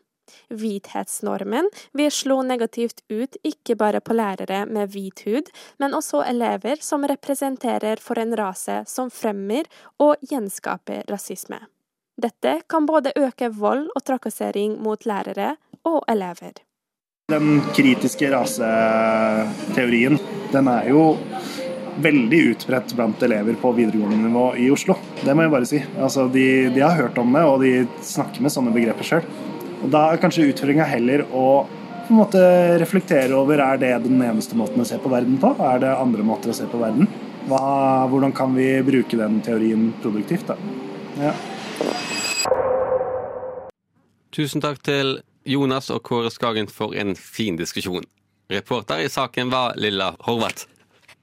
Hvithetsnormen 0.51 1.69
vil 1.97 2.13
slå 2.15 2.41
negativt 2.47 3.03
ut 3.09 3.37
ikke 3.47 3.77
bare 3.81 4.01
på 4.05 4.17
lærere 4.17 4.65
med 4.67 4.93
hvit 4.95 5.25
hud, 5.27 5.51
men 5.79 5.97
også 5.97 6.25
elever 6.29 6.83
som 6.85 7.07
representerer 7.09 8.03
for 8.03 8.21
en 8.21 8.35
rase 8.37 8.83
som 8.91 9.11
fremmer 9.11 9.69
og 9.99 10.17
gjenskaper 10.31 11.07
rasisme. 11.11 11.61
Dette 12.21 12.61
kan 12.69 12.87
både 12.87 13.15
øke 13.17 13.49
vold 13.57 13.87
og 13.97 14.05
trakassering 14.05 14.77
mot 14.83 15.07
lærere 15.09 15.55
og 15.89 16.03
elever. 16.09 16.61
Den 17.31 17.61
kritiske 17.77 18.27
raseteorien 18.33 20.19
Den 20.51 20.67
er 20.69 20.89
jo 20.91 21.05
veldig 22.01 22.41
utbredt 22.53 22.95
blant 22.97 23.23
elever 23.23 23.55
på 23.61 23.73
videregående 23.77 24.17
nivå 24.25 24.45
i 24.59 24.71
Oslo. 24.73 24.97
Det 25.21 25.35
må 25.35 25.45
jeg 25.45 25.53
bare 25.53 25.69
si. 25.69 25.81
Altså, 25.99 26.27
de, 26.33 26.47
de 26.75 26.83
har 26.83 26.97
hørt 26.99 27.19
om 27.21 27.33
det, 27.37 27.45
og 27.47 27.63
de 27.63 27.73
snakker 28.07 28.43
med 28.43 28.55
sånne 28.55 28.75
begreper 28.75 29.07
sjøl. 29.07 29.27
Og 29.81 29.89
da 29.93 30.11
er 30.11 30.21
kanskje 30.21 30.51
utfordringa 30.51 30.85
heller 30.89 31.25
å 31.33 31.45
på 32.11 32.15
en 32.15 32.19
måte 32.19 32.41
reflektere 32.83 33.37
over 33.39 33.61
er 33.63 33.79
det 33.79 33.93
den 34.03 34.19
eneste 34.27 34.57
måten 34.59 34.83
å 34.83 34.87
se 34.89 34.97
på 34.99 35.13
verden 35.13 35.37
på. 35.39 35.53
Er 35.63 35.79
det 35.85 35.93
andre 35.95 36.25
måter 36.27 36.51
å 36.51 36.57
se 36.57 36.67
på 36.67 36.81
verden? 36.81 37.07
Hva, 37.47 37.61
hvordan 38.11 38.35
kan 38.35 38.57
vi 38.57 38.67
bruke 38.83 39.17
den 39.17 39.39
teorien 39.47 39.93
produktivt? 40.03 40.51
da? 40.51 40.57
Ja. 41.21 41.35
Tusen 44.35 44.63
takk 44.65 44.83
til 44.83 45.21
Jonas 45.47 45.93
og 45.95 46.03
Kåre 46.07 46.33
Skagen 46.35 46.67
for 46.67 46.99
en 46.99 47.15
fin 47.15 47.57
diskusjon. 47.61 48.05
Reporter 48.51 49.05
i 49.05 49.09
saken 49.11 49.55
var 49.55 49.79
Lilla 49.79 50.13
Horvath. 50.27 50.67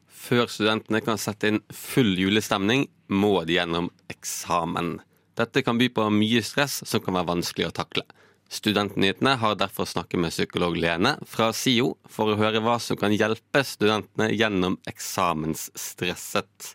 Før 0.07 0.47
studentene 0.51 1.03
kan 1.03 1.19
sette 1.19 1.51
inn 1.51 1.59
full 1.67 2.15
julestemning, 2.15 2.87
må 3.07 3.43
de 3.43 3.59
gjennom 3.59 3.91
eksamen. 4.11 4.97
Dette 5.35 5.63
kan 5.67 5.79
by 5.79 5.91
på 5.91 6.07
mye 6.15 6.41
stress 6.43 6.81
som 6.87 7.03
kan 7.03 7.19
være 7.19 7.29
vanskelig 7.35 7.67
å 7.67 7.75
takle. 7.83 8.07
Studentnyhetene 8.49 9.35
har 9.41 9.55
derfor 9.59 9.85
snakket 9.85 10.19
med 10.23 10.31
psykolog 10.31 10.77
Lene 10.79 11.17
fra 11.27 11.51
SIO 11.53 11.95
for 12.09 12.31
å 12.31 12.39
høre 12.39 12.61
hva 12.63 12.77
som 12.79 12.99
kan 12.99 13.13
hjelpe 13.15 13.63
studentene 13.67 14.31
gjennom 14.31 14.79
eksamensstresset. 14.87 16.73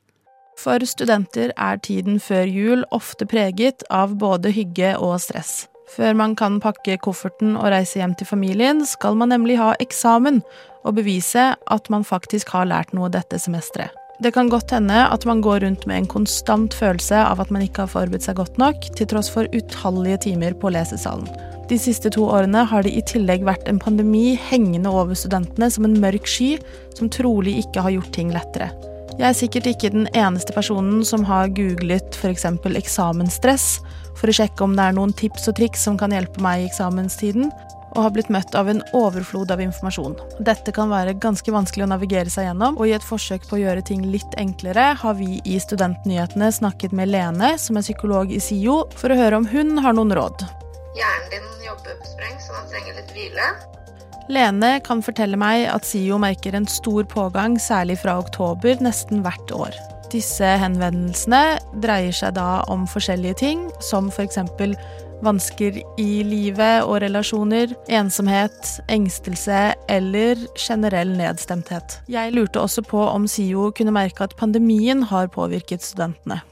For 0.61 0.85
studenter 0.87 1.51
er 1.57 1.81
tiden 1.83 2.21
før 2.23 2.47
jul 2.47 2.85
ofte 2.93 3.27
preget 3.27 3.83
av 3.91 4.19
både 4.21 4.53
hygge 4.53 4.95
og 5.01 5.17
stress. 5.25 5.67
Før 5.93 6.15
man 6.17 6.37
kan 6.39 6.61
pakke 6.63 6.99
kofferten 7.05 7.57
og 7.59 7.73
reise 7.73 7.99
hjem 8.01 8.15
til 8.17 8.29
familien, 8.29 8.85
skal 8.87 9.17
man 9.19 9.33
nemlig 9.33 9.59
ha 9.61 9.73
eksamen 9.83 10.41
og 10.85 10.97
bevise 10.97 11.53
at 11.57 11.91
man 11.93 12.07
faktisk 12.07 12.53
har 12.55 12.69
lært 12.71 12.95
noe 12.97 13.11
dette 13.13 13.41
semesteret. 13.41 13.97
Det 14.23 14.31
kan 14.37 14.51
godt 14.53 14.71
hende 14.71 15.01
at 15.03 15.25
man 15.27 15.41
går 15.43 15.65
rundt 15.65 15.87
med 15.91 15.99
en 15.99 16.07
konstant 16.07 16.75
følelse 16.79 17.17
av 17.19 17.41
at 17.43 17.51
man 17.51 17.65
ikke 17.65 17.87
har 17.87 17.91
forberedt 17.91 18.29
seg 18.29 18.39
godt 18.39 18.61
nok, 18.61 18.85
til 18.95 19.09
tross 19.11 19.33
for 19.33 19.51
utallige 19.57 20.21
timer 20.29 20.55
på 20.55 20.71
lesesalen. 20.71 21.27
De 21.73 21.79
siste 21.81 22.11
to 22.13 22.27
årene 22.29 22.67
har 22.69 22.85
det 22.85 22.91
i 22.93 23.01
tillegg 23.09 23.47
vært 23.49 23.65
en 23.71 23.79
pandemi 23.81 24.35
hengende 24.51 24.91
over 24.93 25.17
studentene 25.17 25.71
som 25.73 25.87
en 25.89 25.95
mørk 26.03 26.27
sky, 26.29 26.59
som 26.99 27.09
trolig 27.09 27.55
ikke 27.63 27.81
har 27.87 27.95
gjort 27.95 28.11
ting 28.13 28.29
lettere. 28.35 28.67
Jeg 29.17 29.25
er 29.31 29.39
sikkert 29.39 29.71
ikke 29.71 29.93
den 29.95 30.05
eneste 30.13 30.53
personen 30.53 31.01
som 31.09 31.25
har 31.25 31.49
googlet 31.57 32.19
f.eks. 32.21 32.45
eksamensstress 32.77 33.67
for 34.21 34.29
å 34.29 34.37
sjekke 34.37 34.67
om 34.67 34.77
det 34.77 34.85
er 34.85 34.99
noen 34.99 35.17
tips 35.17 35.49
og 35.49 35.57
triks 35.63 35.89
som 35.89 35.97
kan 35.97 36.13
hjelpe 36.13 36.45
meg 36.45 36.61
i 36.61 36.69
eksamenstiden, 36.69 37.49
og 37.97 38.05
har 38.05 38.13
blitt 38.19 38.29
møtt 38.33 38.53
av 38.53 38.69
en 38.69 38.85
overflod 38.93 39.57
av 39.57 39.65
informasjon. 39.65 40.21
Dette 40.45 40.77
kan 40.77 40.93
være 40.93 41.17
ganske 41.25 41.57
vanskelig 41.57 41.87
å 41.87 41.93
navigere 41.95 42.29
seg 42.33 42.51
gjennom, 42.51 42.77
og 42.77 42.85
i 42.85 42.99
et 42.99 43.09
forsøk 43.09 43.49
på 43.49 43.57
å 43.57 43.65
gjøre 43.65 43.89
ting 43.89 44.05
litt 44.13 44.37
enklere, 44.37 44.91
har 45.01 45.17
vi 45.17 45.41
i 45.49 45.57
Studentnyhetene 45.61 46.53
snakket 46.53 46.93
med 46.93 47.17
Lene, 47.17 47.55
som 47.57 47.81
er 47.81 47.89
psykolog 47.89 48.29
i 48.29 48.45
SIO, 48.45 48.83
for 48.93 49.09
å 49.09 49.23
høre 49.25 49.41
om 49.41 49.49
hun 49.49 49.79
har 49.81 49.97
noen 49.97 50.13
råd. 50.21 50.45
Hjernen 50.93 51.31
din 51.33 51.62
jobber 51.93 52.41
så 52.43 52.57
man 52.57 52.69
trenger 52.73 52.99
litt 52.99 53.15
hvile. 53.17 53.53
Lene 54.33 54.77
kan 54.87 55.03
fortelle 55.03 55.39
meg 55.39 55.67
at 55.71 55.87
SIO 55.87 56.19
merker 56.23 56.55
en 56.55 56.69
stor 56.71 57.05
pågang, 57.11 57.59
særlig 57.61 57.99
fra 58.03 58.19
oktober, 58.23 58.79
nesten 58.85 59.23
hvert 59.25 59.51
år. 59.55 59.79
Disse 60.13 60.47
henvendelsene 60.61 61.59
dreier 61.83 62.15
seg 62.15 62.37
da 62.37 62.63
om 62.71 62.85
forskjellige 62.89 63.41
ting, 63.41 63.65
som 63.81 64.11
f.eks. 64.13 64.39
vansker 65.25 65.81
i 66.01 66.11
livet 66.27 66.85
og 66.85 67.01
relasjoner, 67.05 67.73
ensomhet, 67.89 68.77
engstelse 68.93 69.73
eller 69.89 70.47
generell 70.59 71.17
nedstemthet. 71.19 71.99
Jeg 72.13 72.37
lurte 72.37 72.61
også 72.63 72.85
på 72.87 73.03
om 73.09 73.27
SIO 73.27 73.71
kunne 73.77 73.95
merke 73.95 74.29
at 74.29 74.37
pandemien 74.39 75.07
har 75.11 75.33
påvirket 75.33 75.83
studentene. 75.83 76.43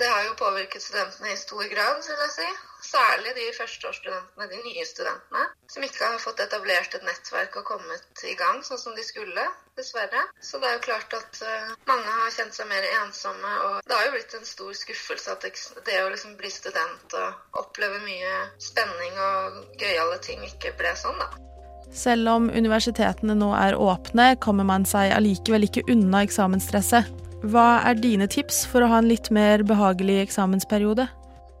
Det 0.00 0.08
har 0.08 0.24
jo 0.26 0.36
påvirket 0.40 0.82
studentene 0.82 1.34
i 1.34 1.38
stor 1.38 1.66
grad, 1.70 2.00
vil 2.08 2.22
jeg 2.26 2.36
si. 2.40 2.52
Særlig 2.92 3.32
de 3.38 3.44
førsteårsstudentene, 3.56 4.46
de 4.50 4.58
nye 4.66 4.84
studentene, 4.84 5.44
som 5.72 5.84
ikke 5.86 6.08
har 6.12 6.18
fått 6.20 6.42
etablert 6.44 6.92
et 6.96 7.04
nettverk 7.06 7.54
og 7.60 7.64
kommet 7.70 8.24
i 8.28 8.34
gang 8.36 8.58
sånn 8.66 8.80
som 8.80 8.96
de 8.98 9.04
skulle, 9.06 9.44
dessverre. 9.78 10.26
Så 10.44 10.60
det 10.60 10.68
er 10.68 10.76
jo 10.76 10.82
klart 10.84 11.16
at 11.16 11.40
uh, 11.40 11.70
mange 11.88 12.16
har 12.18 12.34
kjent 12.34 12.58
seg 12.58 12.68
mer 12.68 12.84
ensomme, 12.98 13.52
og 13.68 13.78
det 13.86 13.96
har 13.96 14.08
jo 14.08 14.12
blitt 14.16 14.36
en 14.36 14.44
stor 14.48 14.74
skuffelse 14.76 15.32
at 15.32 15.46
det 15.86 16.02
å 16.02 16.10
liksom 16.12 16.36
bli 16.40 16.52
student 16.52 17.16
og 17.16 17.62
oppleve 17.62 18.02
mye 18.04 18.34
spenning 18.60 19.16
og 19.28 19.80
gøyale 19.80 20.20
ting 20.26 20.44
ikke 20.50 20.74
ble 20.76 20.92
sånn, 20.98 21.16
da. 21.22 21.30
Selv 21.96 22.28
om 22.32 22.52
universitetene 22.52 23.36
nå 23.36 23.50
er 23.56 23.76
åpne, 23.76 24.34
kommer 24.40 24.68
man 24.68 24.84
seg 24.88 25.12
allikevel 25.16 25.68
ikke 25.68 25.84
unna 25.92 26.22
eksamensstresset. 26.24 27.08
Hva 27.42 27.82
er 27.88 27.98
dine 27.98 28.28
tips 28.30 28.62
for 28.70 28.84
å 28.84 28.92
ha 28.92 29.00
en 29.02 29.10
litt 29.10 29.32
mer 29.34 29.64
behagelig 29.66 30.20
eksamensperiode? 30.28 31.08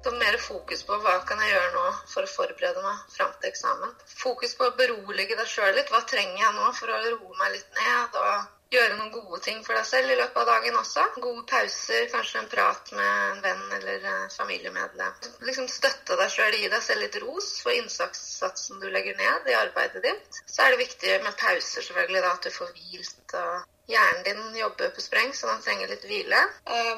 Så 0.02 0.10
mer 0.18 0.38
fokus 0.42 0.82
på 0.86 0.96
hva 1.04 1.18
kan 1.26 1.42
jeg 1.42 1.52
gjøre 1.52 1.74
nå 1.76 1.84
for 2.14 2.26
å 2.26 2.32
forberede 2.36 2.82
meg 2.82 3.04
fram 3.16 3.36
til 3.38 3.52
eksamen. 3.52 3.92
Fokus 4.22 4.56
på 4.58 4.66
å 4.66 4.74
berolige 4.80 5.38
deg 5.38 5.50
sjøl 5.50 5.76
litt. 5.76 5.92
Hva 5.94 6.02
trenger 6.10 6.42
jeg 6.42 6.56
nå 6.56 6.72
for 6.78 6.90
å 6.90 7.04
roe 7.06 7.38
meg 7.38 7.54
litt 7.58 7.78
ned? 7.78 8.18
og 8.24 8.50
gjøre 8.72 8.96
noen 8.96 9.12
gode 9.12 9.40
ting 9.44 9.60
for 9.66 9.76
deg 9.76 9.84
selv 9.86 10.12
i 10.12 10.16
løpet 10.16 10.38
av 10.42 10.48
dagen 10.48 10.78
også. 10.80 11.04
Gode 11.24 11.44
pauser, 11.50 12.06
kanskje 12.12 12.40
en 12.40 12.48
prat 12.52 12.92
med 12.96 13.10
en 13.10 13.42
venn 13.44 13.74
eller 13.78 14.06
familiemedlem. 14.32 15.18
Liksom 15.44 15.68
støtte 15.70 16.16
deg 16.20 16.32
sjøl, 16.32 16.56
gi 16.56 16.70
deg 16.72 16.84
selv 16.84 17.04
litt 17.04 17.18
ros 17.24 17.50
for 17.64 17.76
innsatsen 17.76 18.80
du 18.80 18.88
legger 18.92 19.18
ned 19.18 19.50
i 19.52 19.58
arbeidet 19.58 20.04
ditt. 20.06 20.40
Så 20.46 20.64
er 20.64 20.72
det 20.72 20.86
viktig 20.86 21.20
med 21.26 21.36
pauser, 21.36 21.84
selvfølgelig, 21.84 22.24
da, 22.24 22.32
at 22.32 22.48
du 22.48 22.56
får 22.56 22.72
hvilt 22.78 23.36
og 23.42 23.68
Hjernen 23.90 24.22
din 24.24 24.60
jobber 24.60 24.92
på 24.94 25.02
spreng, 25.02 25.32
så 25.34 25.50
den 25.50 25.62
trenger 25.64 25.90
litt 25.90 26.04
hvile. 26.06 26.38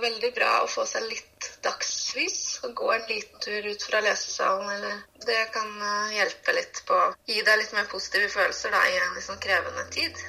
Veldig 0.02 0.30
bra 0.36 0.50
å 0.62 0.68
få 0.70 0.84
seg 0.86 1.06
litt 1.08 1.48
dagslys. 1.64 2.60
Gå 2.76 2.92
en 2.92 3.06
liten 3.08 3.40
tur 3.40 3.66
ut 3.70 3.82
fra 3.88 4.02
lesesalen. 4.04 4.68
Eller 4.76 5.00
det 5.24 5.40
kan 5.56 5.70
hjelpe 6.12 6.54
litt 6.58 6.84
på 6.88 6.98
å 6.98 7.10
gi 7.26 7.40
deg 7.40 7.60
litt 7.62 7.72
mer 7.76 7.88
positive 7.90 8.28
følelser 8.36 8.74
da, 8.76 8.84
i 8.84 8.98
en 9.00 9.16
liksom 9.16 9.40
krevende 9.42 9.86
tid. 9.96 10.24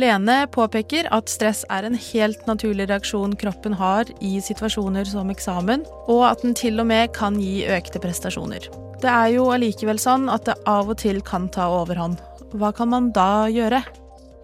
Lene 0.00 0.46
påpeker 0.48 1.10
at 1.12 1.28
stress 1.28 1.66
er 1.68 1.84
en 1.84 1.98
helt 1.98 2.46
naturlig 2.48 2.86
reaksjon 2.88 3.34
kroppen 3.36 3.74
har 3.76 4.08
i 4.24 4.38
situasjoner 4.40 5.04
som 5.04 5.28
eksamen, 5.34 5.84
og 6.08 6.22
at 6.30 6.40
den 6.46 6.56
til 6.56 6.80
og 6.80 6.88
med 6.88 7.12
kan 7.16 7.36
gi 7.42 7.66
økte 7.68 8.00
prestasjoner. 8.00 8.70
Det 9.02 9.10
er 9.10 9.34
jo 9.34 9.50
allikevel 9.52 10.00
sånn 10.00 10.30
at 10.32 10.46
det 10.48 10.56
av 10.70 10.88
og 10.94 10.96
til 11.02 11.20
kan 11.26 11.50
ta 11.52 11.66
overhånd. 11.82 12.22
Hva 12.56 12.72
kan 12.76 12.88
man 12.92 13.10
da 13.12 13.50
gjøre? 13.52 13.82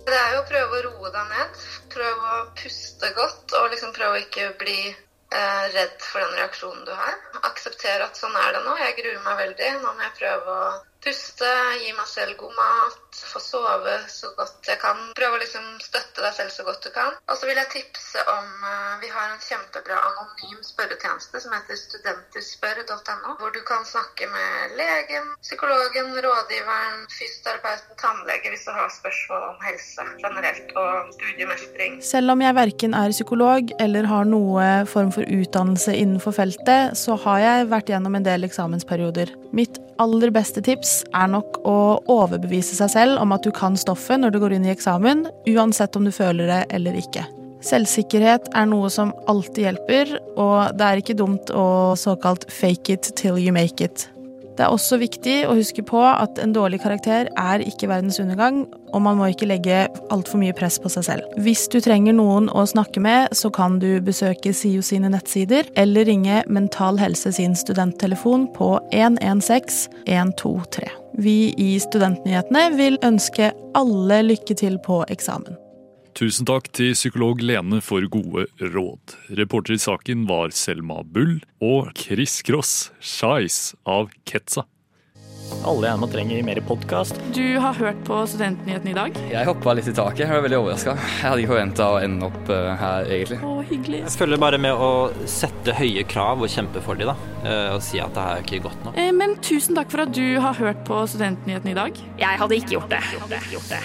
Det 0.09 0.17
er 0.17 0.31
jo 0.33 0.41
å 0.41 0.49
prøve 0.49 0.79
å 0.79 0.85
roe 0.87 1.11
deg 1.13 1.27
ned. 1.29 1.59
Prøve 1.93 2.33
å 2.39 2.45
puste 2.57 3.11
godt 3.17 3.53
og 3.59 3.69
liksom 3.75 3.93
prøve 3.97 4.17
å 4.17 4.23
ikke 4.23 4.47
bli 4.61 4.79
eh, 4.89 5.65
redd 5.75 5.97
for 6.01 6.25
den 6.25 6.37
reaksjonen 6.39 6.87
du 6.89 6.93
har. 6.97 7.17
Akseptere 7.45 8.07
at 8.07 8.17
sånn 8.17 8.37
er 8.41 8.57
det 8.57 8.63
nå. 8.65 8.77
Jeg 8.81 8.97
gruer 9.03 9.21
meg 9.27 9.41
veldig. 9.43 9.73
Nå 9.83 9.93
må 9.93 10.07
jeg 10.07 10.17
prøve 10.17 10.55
å 10.55 10.71
puste, 11.05 11.51
gi 11.83 11.93
meg 11.97 12.09
selv 12.11 12.39
god 12.41 12.57
mat, 12.57 13.08
få 13.33 13.41
sove 13.43 13.95
så 14.13 14.31
godt 14.39 14.69
jeg 14.71 14.81
kan. 14.83 15.01
Prøve 15.19 15.39
å 15.39 15.43
liksom 15.43 15.67
støtte 15.83 16.25
deg 16.25 16.35
selv 16.37 16.53
så 16.55 16.67
godt 16.67 16.85
du 16.87 16.91
kan. 16.95 17.17
Og 17.29 17.39
så 17.39 17.49
vil 17.49 17.59
jeg 17.61 17.71
tipse 17.75 18.25
om 18.33 18.49
uh, 18.65 18.95
Vi 19.03 19.11
har 19.13 19.33
en 19.33 19.43
kjempebra 19.43 19.99
anonym 20.11 20.61
spørretjeneste 20.67 21.43
som 21.43 21.55
heter 21.57 21.79
studenterspør.no, 21.81 23.37
hvor 23.41 23.55
du 23.55 23.61
kan 23.69 23.87
snakke 23.89 24.29
med 24.33 24.77
legen, 24.79 25.31
psykologen, 25.43 26.15
rådgiveren, 26.25 27.05
fysioterapeuten, 27.15 27.99
tannlege 28.01 28.53
hvis 28.53 28.67
du 28.69 28.73
har 28.75 28.91
spørsmål 28.93 29.49
om 29.51 29.67
helse 29.67 30.07
generelt 30.23 30.73
og 30.79 31.13
studiemestring. 31.17 31.99
Selv 32.05 32.35
om 32.35 32.45
jeg 32.45 32.59
verken 32.59 32.97
er 32.99 33.15
psykolog 33.15 33.75
eller 33.83 34.09
har 34.11 34.29
noe 34.29 34.69
form 34.91 35.13
for 35.15 35.27
utdannelse 35.27 35.95
innenfor 35.97 36.37
feltet, 36.37 36.97
så 36.99 37.17
har 37.25 37.43
jeg 37.45 37.69
vært 37.73 37.93
gjennom 37.93 38.19
en 38.19 38.27
del 38.27 38.47
eksamensperioder. 38.49 39.33
Mitt 39.57 39.79
aller 40.03 40.31
beste 40.35 40.63
tips 40.65 41.03
er 41.17 41.31
nok 41.33 41.59
å 41.67 41.79
overbevise 42.11 42.77
seg 42.79 42.93
selv 42.93 43.08
om 43.17 43.33
at 43.33 43.47
du 43.47 43.53
kan 43.55 43.79
stoffet 43.79 44.21
når 44.21 44.35
du 44.35 44.41
går 44.43 44.59
inn 44.59 44.69
i 44.69 44.75
eksamen, 44.75 45.27
uansett 45.49 45.97
om 45.97 46.05
du 46.05 46.13
føler 46.15 46.51
det 46.51 46.61
eller 46.77 46.99
ikke. 47.01 47.25
Selvsikkerhet 47.65 48.53
er 48.55 48.69
noe 48.71 48.91
som 48.93 49.11
alltid 49.31 49.65
hjelper, 49.65 50.13
og 50.39 50.77
det 50.79 50.85
er 50.87 51.01
ikke 51.01 51.19
dumt 51.19 51.51
å 51.51 51.97
såkalt 51.99 52.47
fake 52.53 52.95
it 52.95 53.11
till 53.19 53.41
you 53.41 53.55
make 53.55 53.83
it. 53.83 54.07
Det 54.59 54.65
er 54.67 54.75
også 54.75 54.97
viktig 54.99 55.35
å 55.47 55.55
huske 55.55 55.85
på 55.87 56.01
at 56.03 56.41
en 56.43 56.51
dårlig 56.51 56.81
karakter 56.83 57.29
er 57.39 57.63
ikke 57.63 57.87
verdens 57.93 58.19
undergang, 58.19 58.65
og 58.91 59.05
man 59.05 59.21
må 59.21 59.29
ikke 59.31 59.47
legge 59.47 59.85
altfor 60.11 60.41
mye 60.43 60.57
press 60.57 60.81
på 60.83 60.91
seg 60.91 61.07
selv. 61.07 61.37
Hvis 61.45 61.69
du 61.71 61.79
trenger 61.85 62.17
noen 62.19 62.49
å 62.51 62.65
snakke 62.67 62.99
med, 63.05 63.31
så 63.39 63.53
kan 63.55 63.77
du 63.79 64.01
besøke 64.03 64.51
SIO 64.51 64.83
sine 64.83 65.13
nettsider, 65.15 65.71
eller 65.79 66.11
ringe 66.11 66.43
Mental 66.51 66.99
Helse 66.99 67.31
sin 67.39 67.55
studenttelefon 67.55 68.49
på 68.57 68.73
116 68.91 69.95
123. 70.11 70.91
Vi 71.23 71.39
i 71.55 71.71
Studentnyhetene 71.83 72.67
vil 72.75 72.99
ønske 73.07 73.53
alle 73.79 74.21
lykke 74.27 74.59
til 74.59 74.83
på 74.83 75.05
eksamen. 75.07 75.68
Tusen 76.19 76.49
takk 76.51 76.67
til 76.75 76.97
psykolog 76.99 77.39
Lene 77.47 77.79
for 77.85 78.03
gode 78.11 78.49
råd. 78.59 79.13
Reporter 79.39 79.77
i 79.77 79.79
saken 79.79 80.25
var 80.27 80.51
Selma 80.51 81.05
Bull 81.07 81.37
og 81.63 81.93
Chris 81.95 82.41
Cross, 82.43 82.89
Scheiss 82.99 83.77
av 83.87 84.11
Ketza. 84.27 84.65
Alle 85.63 85.87
gjerne 85.87 86.09
trenger 86.11 86.43
mer 86.49 86.59
podkast. 86.67 87.21
Du 87.37 87.45
har 87.63 87.79
hørt 87.79 88.01
på 88.09 88.19
Studentnyhetene 88.33 88.91
i 88.91 88.97
dag? 88.99 89.21
Jeg 89.31 89.47
hoppa 89.47 89.77
litt 89.79 89.93
i 89.93 89.95
taket. 89.95 90.25
Jeg 90.25 90.35
var 90.35 90.43
veldig 90.49 90.59
overraska. 90.59 90.97
Jeg 90.99 91.23
hadde 91.23 91.45
ikke 91.45 91.53
forventa 91.55 91.87
å 91.95 92.03
ende 92.03 92.27
opp 92.33 92.51
uh, 92.51 92.73
her, 92.83 93.13
egentlig. 93.15 93.39
Å, 93.47 93.55
hyggelig. 93.71 94.03
Jeg 94.09 94.17
følger 94.19 94.43
bare 94.43 94.61
med 94.67 94.75
å 94.89 94.91
sette 95.31 95.79
høye 95.79 96.03
krav 96.11 96.43
og 96.43 96.51
kjempe 96.51 96.83
for 96.83 96.99
dem, 96.99 97.15
da. 97.15 97.31
Uh, 97.47 97.79
og 97.79 97.87
si 97.87 98.03
at 98.03 98.11
det 98.19 98.27
her 98.27 98.43
er 98.43 98.45
ikke 98.45 98.63
godt 98.67 98.85
nok. 98.89 98.99
Eh, 98.99 99.15
men 99.15 99.39
tusen 99.39 99.79
takk 99.79 99.95
for 99.95 100.03
at 100.09 100.19
du 100.19 100.27
har 100.43 100.59
hørt 100.59 100.83
på 100.91 101.01
Studentnyhetene 101.15 101.77
i 101.77 101.81
dag. 101.81 102.05
Jeg 102.27 102.45
hadde 102.45 102.59
ikke 102.61 102.77
gjort 102.81 102.93
det. 102.99 103.03
Gjort 103.15 103.35
det. 103.39 103.43
Gjort 103.55 103.75
det. 103.79 103.83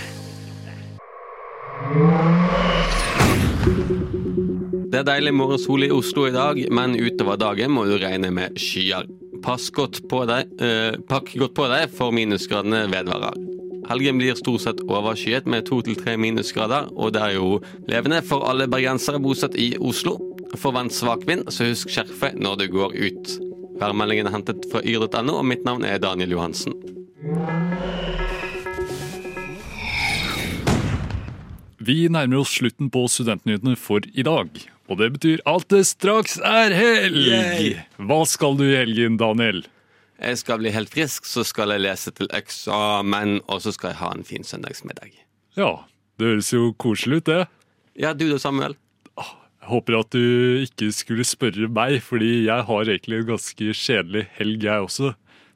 Det 4.93 4.99
er 5.01 5.07
deilig 5.07 5.33
morgensol 5.35 5.83
i 5.87 5.91
Oslo 5.91 6.27
i 6.29 6.33
dag, 6.33 6.59
men 6.71 6.95
utover 6.95 7.39
dagen 7.41 7.73
må 7.75 7.83
du 7.89 7.97
regne 7.99 8.29
med 8.31 8.55
skyer. 8.61 9.07
Pass 9.43 9.67
godt 9.73 9.99
på 10.07 10.21
deg, 10.29 10.51
eh, 10.63 10.95
pakk 11.09 11.33
godt 11.41 11.55
på 11.57 11.67
deg, 11.67 11.89
for 11.91 12.15
minusgradene 12.15 12.85
vedvarer. 12.91 13.35
Helgen 13.89 14.21
blir 14.21 14.37
stort 14.39 14.63
sett 14.63 14.79
overskyet 14.87 15.49
med 15.49 15.65
to 15.67 15.81
til 15.83 15.97
tre 15.99 16.15
minusgrader, 16.15 16.87
og 16.95 17.11
det 17.13 17.21
er 17.21 17.33
jo 17.35 17.59
levende 17.89 18.21
for 18.23 18.47
alle 18.47 18.69
bergensere 18.71 19.19
bosatt 19.19 19.57
i 19.59 19.73
Oslo. 19.75 20.15
Forvent 20.55 20.93
svak 20.95 21.27
vind, 21.27 21.49
så 21.51 21.67
husk 21.67 21.91
skjerfet 21.91 22.39
når 22.39 22.61
du 22.61 22.67
går 22.77 22.95
ut. 22.95 23.35
Værmeldingen 23.81 24.29
er 24.29 24.37
hentet 24.37 24.69
fra 24.71 24.79
yr.no, 24.85 25.39
og 25.41 25.45
mitt 25.45 25.65
navn 25.65 25.83
er 25.83 25.99
Daniel 25.99 26.37
Johansen. 26.37 26.77
Vi 31.83 32.05
nærmer 32.07 32.43
oss 32.43 32.53
slutten 32.55 32.87
på 32.93 33.01
Studentnyhetene 33.11 33.73
for 33.79 34.05
i 34.13 34.23
dag. 34.23 34.49
Og 34.87 34.99
det 35.01 35.09
betyr 35.17 35.41
at 35.49 35.65
det 35.73 35.81
straks 35.89 36.37
er 36.39 36.71
helg! 36.77 37.79
Hva 37.97 38.19
skal 38.29 38.55
du 38.59 38.63
i 38.67 38.75
helgen, 38.77 39.17
Daniel? 39.19 39.63
Jeg 40.21 40.39
skal 40.39 40.61
bli 40.61 40.71
helt 40.71 40.91
frisk, 40.93 41.25
så 41.27 41.43
skal 41.43 41.73
jeg 41.73 41.83
lese 41.83 42.13
til 42.15 42.29
eksamen, 42.31 43.41
og 43.51 43.63
så 43.65 43.73
skal 43.75 43.91
jeg 43.91 43.99
ha 43.99 44.11
en 44.15 44.23
fin 44.27 44.47
søndagsmiddag. 44.47 45.11
Ja, 45.59 45.71
det 46.19 46.29
høres 46.29 46.51
jo 46.53 46.69
koselig 46.79 47.23
ut, 47.23 47.31
det. 47.31 47.39
Ja, 47.99 48.13
du 48.15 48.29
da, 48.29 48.37
Samuel? 48.39 48.77
Jeg 49.17 49.71
håper 49.71 49.97
at 49.97 50.15
du 50.15 50.61
ikke 50.63 50.91
skulle 50.95 51.25
spørre 51.27 51.67
meg, 51.71 51.97
fordi 52.05 52.45
jeg 52.45 52.67
har 52.69 52.93
egentlig 52.93 53.23
en 53.23 53.33
ganske 53.33 53.75
kjedelig 53.79 54.27
helg, 54.37 54.69
jeg 54.69 54.85
også. 54.87 55.11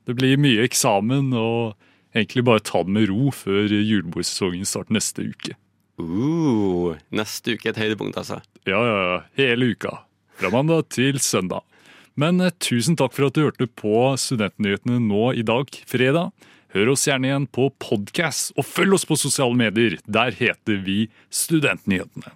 Det 0.09 0.17
blir 0.17 0.41
mye 0.41 0.65
eksamen, 0.65 1.31
og 1.37 1.77
egentlig 2.15 2.43
bare 2.49 2.65
ta 2.67 2.83
det 2.83 2.97
med 2.97 3.07
ro 3.13 3.31
før 3.35 3.71
julebordsesongen 3.71 4.67
starter 4.67 4.97
neste 4.97 5.29
uke. 5.29 5.55
Uh, 5.97 6.93
neste 7.09 7.55
uke 7.57 7.71
et 7.71 7.79
høydepunkt, 7.81 8.19
altså. 8.19 8.41
Ja, 8.69 8.81
ja, 8.85 8.97
ja. 9.01 9.17
Hele 9.39 9.71
uka. 9.73 10.03
Fra 10.37 10.51
mandag 10.53 10.91
til 10.93 11.17
søndag. 11.23 11.65
Men 12.17 12.41
eh, 12.41 12.53
tusen 12.61 12.97
takk 12.97 13.13
for 13.13 13.29
at 13.29 13.37
du 13.37 13.43
hørte 13.45 13.67
på 13.77 14.11
Studentnyhetene 14.17 14.99
nå 15.05 15.31
i 15.37 15.45
dag, 15.45 15.69
fredag. 15.89 16.33
Hør 16.73 16.91
oss 16.93 17.05
gjerne 17.07 17.29
igjen 17.29 17.47
på 17.53 17.69
podkast, 17.81 18.51
og 18.57 18.65
følg 18.67 18.97
oss 18.97 19.07
på 19.09 19.17
sosiale 19.17 19.57
medier. 19.57 19.97
Der 20.05 20.33
heter 20.37 20.81
vi 20.85 21.07
Studentnyhetene. 21.33 22.33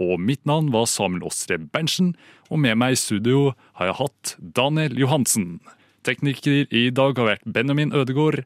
Og 0.00 0.20
mitt 0.22 0.42
navn 0.48 0.70
var 0.74 0.86
Samuel 0.90 1.26
Åstre 1.30 1.58
Berntsen, 1.62 2.14
og 2.50 2.62
med 2.62 2.78
meg 2.78 2.94
i 2.94 3.00
studio 3.00 3.54
har 3.78 3.90
jeg 3.90 3.98
hatt 4.00 4.34
Daniel 4.58 4.98
Johansen. 4.98 5.58
Tekniker 6.06 6.66
i 6.70 6.88
dag 6.94 7.18
har 7.18 7.32
vært 7.34 7.46
Benjamin 7.46 7.94
Ødegård. 7.96 8.44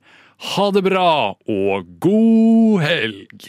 Ha 0.54 0.70
det 0.74 0.84
bra, 0.88 1.10
og 1.48 1.92
god 2.02 2.82
helg! 2.84 3.48